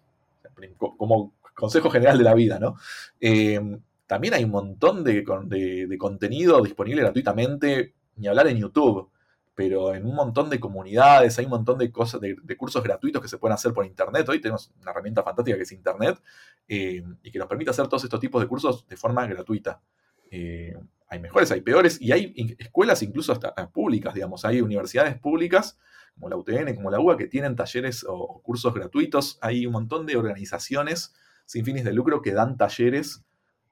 como 0.77 1.33
consejo 1.53 1.89
general 1.89 2.17
de 2.17 2.23
la 2.23 2.33
vida, 2.33 2.59
¿no? 2.59 2.75
Eh, 3.19 3.59
también 4.05 4.33
hay 4.33 4.43
un 4.43 4.51
montón 4.51 5.03
de, 5.03 5.23
de, 5.45 5.87
de, 5.87 5.97
contenido 5.97 6.61
disponible 6.61 7.01
gratuitamente, 7.01 7.93
ni 8.17 8.27
hablar 8.27 8.47
en 8.47 8.57
YouTube. 8.57 9.09
Pero 9.55 9.95
en 9.95 10.05
un 10.05 10.13
montón 10.13 10.49
de 10.49 10.59
comunidades, 10.59 11.39
hay 11.39 11.45
un 11.45 11.51
montón 11.51 11.77
de 11.77 11.91
cosas, 11.91 12.19
de, 12.21 12.57
cursos 12.57 12.83
gratuitos 12.83 13.21
que 13.21 13.29
se 13.29 13.37
pueden 13.37 13.53
hacer 13.53 13.73
por 13.73 13.85
internet. 13.85 14.27
Hoy 14.27 14.41
tenemos 14.41 14.71
una 14.81 14.91
herramienta 14.91 15.23
fantástica 15.23 15.57
que 15.57 15.63
es 15.63 15.71
internet 15.71 16.21
eh, 16.67 17.01
y 17.23 17.31
que 17.31 17.39
nos 17.39 17.47
permite 17.47 17.71
hacer 17.71 17.87
todos 17.87 18.03
estos 18.03 18.19
tipos 18.19 18.41
de 18.41 18.47
cursos 18.47 18.85
de 18.87 18.97
forma 18.97 19.25
gratuita. 19.25 19.81
Eh, 20.29 20.77
hay 21.07 21.19
mejores, 21.19 21.51
hay 21.51 21.61
peores, 21.61 22.01
y 22.01 22.11
hay 22.11 22.55
escuelas 22.59 23.01
incluso 23.01 23.31
hasta 23.31 23.53
públicas, 23.69 24.13
digamos, 24.13 24.43
hay 24.43 24.59
universidades 24.61 25.17
públicas 25.17 25.77
como 26.15 26.29
la 26.29 26.37
UTN, 26.37 26.75
como 26.75 26.89
la 26.89 26.99
UA, 26.99 27.17
que 27.17 27.27
tienen 27.27 27.55
talleres 27.55 28.05
o 28.07 28.41
cursos 28.41 28.73
gratuitos. 28.73 29.37
Hay 29.41 29.65
un 29.65 29.73
montón 29.73 30.05
de 30.05 30.15
organizaciones 30.15 31.13
sin 31.45 31.65
fines 31.65 31.83
de 31.83 31.93
lucro 31.93 32.21
que 32.21 32.31
dan 32.31 32.57
talleres 32.57 33.23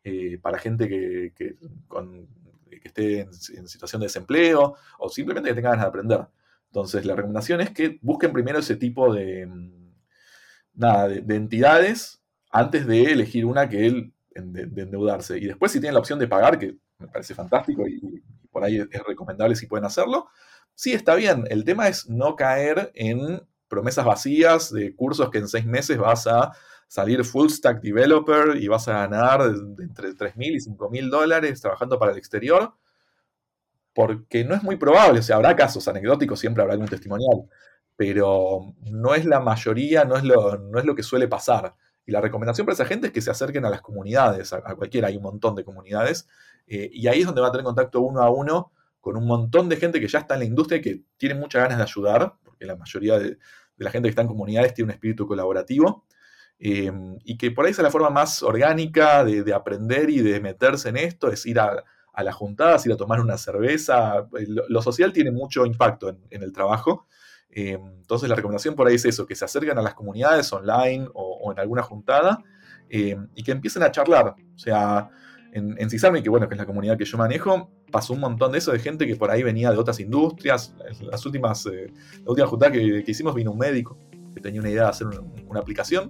eh, 0.04 0.38
para 0.42 0.60
gente 0.60 0.88
que, 0.88 1.56
esté 2.88 3.22
en, 3.22 3.34
situación 3.68 4.02
de 4.02 4.08
desempleo 4.08 4.76
o 5.00 5.10
simplemente 5.10 5.50
que 5.50 5.56
tenga 5.56 5.70
ganas 5.72 5.86
de 5.86 5.90
aprender. 5.90 6.28
Entonces, 6.68 7.06
la 7.06 7.16
recomendación 7.16 7.62
es 7.62 7.72
que 7.72 8.00
busquen 8.02 8.34
primero 8.34 8.60
ese 8.60 8.76
tipo 8.76 9.14
de, 9.14 9.46
mm, 9.46 9.94
nada, 10.76 11.08
de, 11.08 11.36
entidades 11.36 12.22
antes 12.52 12.86
de 12.88 13.12
elegir 13.12 13.46
una 13.46 13.70
que 13.70 13.86
él 13.86 14.14
de, 14.36 14.82
endeudarse. 14.82 15.38
Y 15.38 15.46
después, 15.46 15.72
si 15.72 15.80
tienen 15.80 15.94
la 15.94 16.00
opción 16.00 16.20
de 16.20 16.28
pagar, 16.28 16.58
que 16.58 16.76
me 16.98 17.08
parece 17.08 17.36
fantástico 17.36 17.88
y 17.88 18.24
por 18.52 18.64
ahí 18.64 18.78
es 18.78 19.04
recomendable 19.06 19.56
si 19.56 19.68
pueden 19.68 19.86
hacerlo, 19.86 20.28
sí 20.76 20.94
está 20.94 21.16
bien. 21.16 21.46
El 21.50 21.64
tema 21.64 21.88
es 21.88 22.10
no 22.10 22.36
caer 22.36 22.92
en 22.96 23.42
promesas 23.68 24.06
vacías 24.06 24.72
de 24.72 24.96
cursos 24.96 25.30
que 25.30 25.40
en 25.40 25.48
seis 25.48 25.66
meses 25.66 25.98
vas 25.98 26.28
a 26.28 26.52
salir 26.94 27.26
full 27.26 27.50
stack 27.50 27.82
developer 27.82 28.56
y 28.56 28.68
vas 28.68 28.88
a 28.88 28.94
ganar 28.94 29.42
entre 29.80 30.10
3.000 30.10 30.36
y 30.38 30.60
5.000 30.60 31.10
dólares 31.10 31.60
trabajando 31.60 31.98
para 31.98 32.12
el 32.12 32.20
exterior, 32.20 32.72
porque 33.96 34.44
no 34.44 34.54
es 34.54 34.62
muy 34.62 34.76
probable, 34.76 35.22
o 35.22 35.24
sea, 35.24 35.38
habrá 35.38 35.56
casos 35.56 35.88
anecdóticos, 35.88 36.40
siempre 36.40 36.62
habrá 36.62 36.74
algún 36.74 36.88
testimonial, 36.88 37.50
pero 37.96 38.76
no 38.92 39.16
es 39.16 39.26
la 39.26 39.40
mayoría, 39.40 40.06
no 40.06 40.18
es 40.18 40.24
lo, 40.24 40.60
no 40.60 40.78
es 40.78 40.86
lo 40.86 40.94
que 40.94 41.02
suele 41.02 41.28
pasar. 41.28 41.74
Y 42.06 42.12
la 42.12 42.22
recomendación 42.22 42.64
para 42.68 42.76
esa 42.76 42.86
gente 42.86 43.08
es 43.08 43.14
que 43.14 43.22
se 43.22 43.32
acerquen 43.32 43.66
a 43.66 43.72
las 43.72 43.82
comunidades, 43.82 44.54
a, 44.54 44.62
cualquiera, 44.76 45.08
hay 45.08 45.18
un 45.18 45.24
montón 45.24 45.56
de 45.56 45.64
comunidades, 45.64 46.28
eh, 46.68 46.92
y 46.94 47.08
ahí 47.08 47.22
es 47.22 47.26
donde 47.26 47.42
va 47.42 47.48
a 47.48 47.52
tener 47.52 47.66
contacto 47.66 48.02
uno 48.02 48.22
a 48.22 48.30
uno 48.30 48.72
con 49.02 49.18
un 49.18 49.26
montón 49.26 49.68
de 49.68 49.78
gente 49.78 50.00
que 50.00 50.08
ya 50.08 50.20
está 50.20 50.36
en 50.36 50.42
la 50.42 50.46
industria 50.46 50.78
y 50.78 50.82
que 50.82 51.02
tiene 51.18 51.34
muchas 51.34 51.64
ganas 51.64 51.80
de 51.80 51.86
ayudar, 51.86 52.36
porque 52.44 52.68
la 52.68 52.76
mayoría 52.76 53.18
de, 53.18 53.30
de 53.30 53.84
la 53.84 53.90
gente 53.90 54.06
que 54.06 54.12
está 54.12 54.22
en 54.22 54.28
comunidades 54.28 54.76
tiene 54.76 54.90
un 54.90 54.94
espíritu 54.94 55.26
colaborativo. 55.26 56.06
Em, 56.60 57.18
y 57.26 57.38
que 57.38 57.52
por 57.52 57.66
ahí 57.66 57.72
es 57.72 57.80
la 57.80 57.92
forma 57.92 58.10
más 58.10 58.42
orgánica 58.42 59.24
de, 59.26 59.54
aprender 59.54 60.10
y 60.10 60.20
de 60.20 60.40
meterse 60.40 60.90
en 60.90 60.98
esto, 60.98 61.30
es 61.30 61.46
ir 61.46 61.60
a, 61.60 61.84
a 62.14 62.24
las 62.24 62.36
juntadas, 62.36 62.86
ir 62.86 62.94
a 62.94 62.98
tomar 62.98 63.20
una 63.20 63.38
cerveza. 63.38 64.28
Lo, 64.70 64.82
social 64.82 65.12
tiene 65.12 65.32
mucho 65.32 65.66
impacto 65.66 66.10
en, 66.10 66.44
el 66.44 66.54
trabajo. 66.54 67.08
Em, 67.50 67.82
entonces 68.00 68.30
la 68.30 68.36
recomendación 68.36 68.76
por 68.76 68.88
ahí 68.88 68.96
es 68.96 69.06
eso, 69.06 69.26
que 69.26 69.36
se 69.36 69.46
acerquen 69.46 69.78
a 69.78 69.82
las 69.82 69.94
comunidades 69.94 70.52
online 70.54 71.08
o, 71.14 71.52
en 71.52 71.60
alguna 71.60 71.84
juntada 71.84 72.40
em, 72.90 73.28
y 73.36 73.44
que 73.44 73.52
empiecen 73.52 73.84
a 73.84 73.92
charlar. 73.92 74.36
O 74.56 74.60
sea, 74.60 75.10
en, 75.52 75.76
en 75.78 75.90
CISARMI, 75.90 76.24
que 76.24 76.30
bueno, 76.30 76.48
que 76.48 76.56
es 76.56 76.60
la 76.60 76.66
comunidad 76.66 76.98
que 76.98 77.06
yo 77.06 77.18
manejo, 77.18 77.72
pasó 77.92 78.14
un 78.14 78.20
montón 78.20 78.52
de 78.52 78.58
eso 78.58 78.72
de 78.72 78.80
gente 78.80 79.06
que 79.06 79.16
por 79.16 79.30
ahí 79.30 79.44
venía 79.44 79.72
de 79.72 79.78
otras 79.78 80.00
industrias. 80.00 80.76
Las 81.02 81.26
últimas, 81.26 81.66
eh, 81.68 81.92
la 82.24 82.30
última 82.30 82.48
juntada 82.48 82.72
que, 82.72 83.04
hicimos 83.06 83.36
vino 83.36 83.52
un 83.52 83.60
médico 83.60 83.98
que 84.34 84.42
tenía 84.42 84.62
una 84.62 84.70
idea 84.70 84.84
de 84.84 84.90
hacer 84.90 85.08
una 85.48 85.60
aplicación 85.60 86.10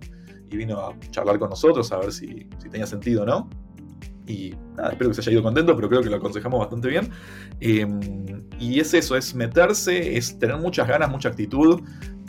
y 0.50 0.58
vino 0.58 0.80
a 0.80 0.98
charlar 1.12 1.40
con 1.40 1.50
nosotros 1.50 1.92
a 1.92 1.98
ver 1.98 2.12
si, 2.12 2.48
tenía 2.72 2.86
sentido 2.86 3.24
o 3.24 3.26
no. 3.26 3.50
Y 4.26 4.56
nada, 4.78 4.92
espero 4.92 5.10
que 5.10 5.16
se 5.16 5.22
haya 5.22 5.32
ido 5.32 5.44
contento, 5.44 5.76
pero 5.76 5.90
creo 5.90 6.02
que 6.02 6.10
lo 6.10 6.16
aconsejamos 6.16 6.60
bastante 6.60 6.88
bien. 6.88 7.10
Em, 7.60 8.46
y 8.58 8.80
es 8.80 8.94
eso, 8.94 9.18
es 9.18 9.36
meterse, 9.36 10.18
es 10.18 10.40
tener 10.40 10.58
muchas 10.58 10.88
ganas, 10.88 11.10
mucha 11.10 11.30
actitud. 11.30 11.82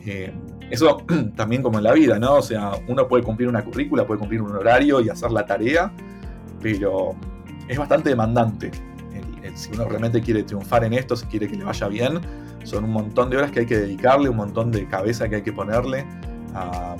Em, 0.04 0.34
eso 0.70 1.04
también 1.36 1.62
como 1.62 1.78
en 1.78 1.84
la 1.84 1.92
vida, 1.92 2.18
¿no? 2.18 2.36
O 2.36 2.42
sea, 2.42 2.72
uno 2.88 3.06
puede 3.06 3.22
cumplir 3.22 3.48
una 3.48 3.64
currícula, 3.64 4.06
puede 4.06 4.18
cumplir 4.18 4.42
un 4.42 4.50
horario 4.56 5.00
y 5.00 5.08
hacer 5.08 5.30
la 5.30 5.46
tarea, 5.46 5.92
pero 6.60 7.14
es 7.68 7.78
bastante 7.78 8.10
demandante. 8.10 8.70
si 9.54 9.70
uno 9.70 9.84
realmente 9.84 10.20
quiere 10.20 10.42
triunfar 10.42 10.82
en 10.82 10.94
esto, 10.94 11.14
si 11.14 11.26
quiere 11.26 11.46
que 11.46 11.54
le 11.56 11.62
vaya 11.62 11.86
bien, 11.86 12.18
son 12.64 12.84
un 12.84 12.90
montón 12.90 13.30
de 13.30 13.36
horas 13.36 13.50
que 13.50 13.60
hay 13.60 13.66
que 13.66 13.78
dedicarle, 13.78 14.28
un 14.28 14.36
montón 14.36 14.70
de 14.70 14.86
cabeza 14.88 15.28
que 15.28 15.36
hay 15.36 15.42
que 15.42 15.52
ponerle 15.52 16.04
a, 16.54 16.96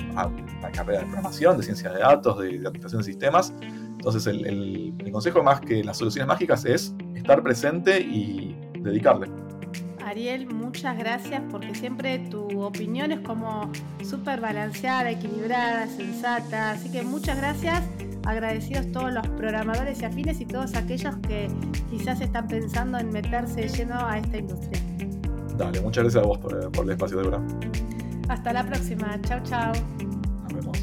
la 0.61 0.71
carrera 0.71 0.99
de 0.99 1.05
programación, 1.05 1.57
de 1.57 1.63
ciencia 1.63 1.91
de 1.91 1.99
datos, 1.99 2.39
de, 2.39 2.61
aplicación 2.67 3.01
de 3.01 3.05
sistemas. 3.05 3.53
Entonces 3.61 4.27
el, 4.27 4.45
el, 4.45 5.11
consejo 5.11 5.41
más 5.43 5.61
que 5.61 5.83
las 5.83 5.97
soluciones 5.97 6.27
mágicas 6.27 6.65
es 6.65 6.93
estar 7.15 7.41
presente 7.41 7.99
y 7.99 8.55
dedicarle. 8.79 9.27
Ariel, 10.05 10.45
muchas 10.53 10.97
gracias 10.97 11.41
porque 11.49 11.73
siempre 11.73 12.19
tu 12.19 12.61
opinión 12.61 13.11
es 13.11 13.21
como 13.21 13.71
súper 14.03 14.39
balanceada, 14.39 15.09
equilibrada, 15.09 15.87
sensata. 15.87 16.71
Así 16.71 16.91
que 16.91 17.01
muchas 17.03 17.37
gracias. 17.37 17.81
Agradecidos 18.23 18.91
todos 18.91 19.11
los 19.11 19.27
programadores 19.29 20.01
y 20.01 20.05
afines 20.05 20.41
y 20.41 20.45
todos 20.45 20.75
aquellos 20.75 21.15
que 21.27 21.47
quizás 21.89 22.21
están 22.21 22.47
pensando 22.47 22.99
en 22.99 23.09
meterse 23.09 23.67
lleno 23.67 23.95
a 23.99 24.19
esta 24.19 24.37
industria. 24.37 24.81
Dale, 25.57 25.81
muchas 25.81 26.03
gracias 26.03 26.23
a 26.23 26.27
vos 26.27 26.37
por, 26.37 26.71
por 26.71 26.85
el 26.85 26.91
espacio, 26.91 27.17
de 27.17 27.23
verdad. 27.23 27.41
Hasta 28.27 28.53
la 28.53 28.65
próxima. 28.65 29.19
Chao, 29.21 29.39
chao. 29.43 29.73
Nos 30.43 30.53
vemos. 30.53 30.77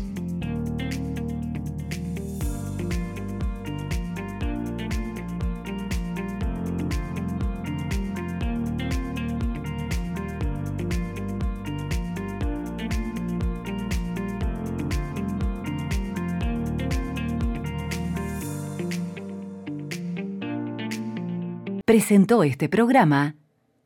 Presentó 21.84 22.42
este 22.42 22.70
programa 22.70 23.34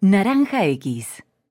Naranja 0.02 0.60
X. 0.68 1.22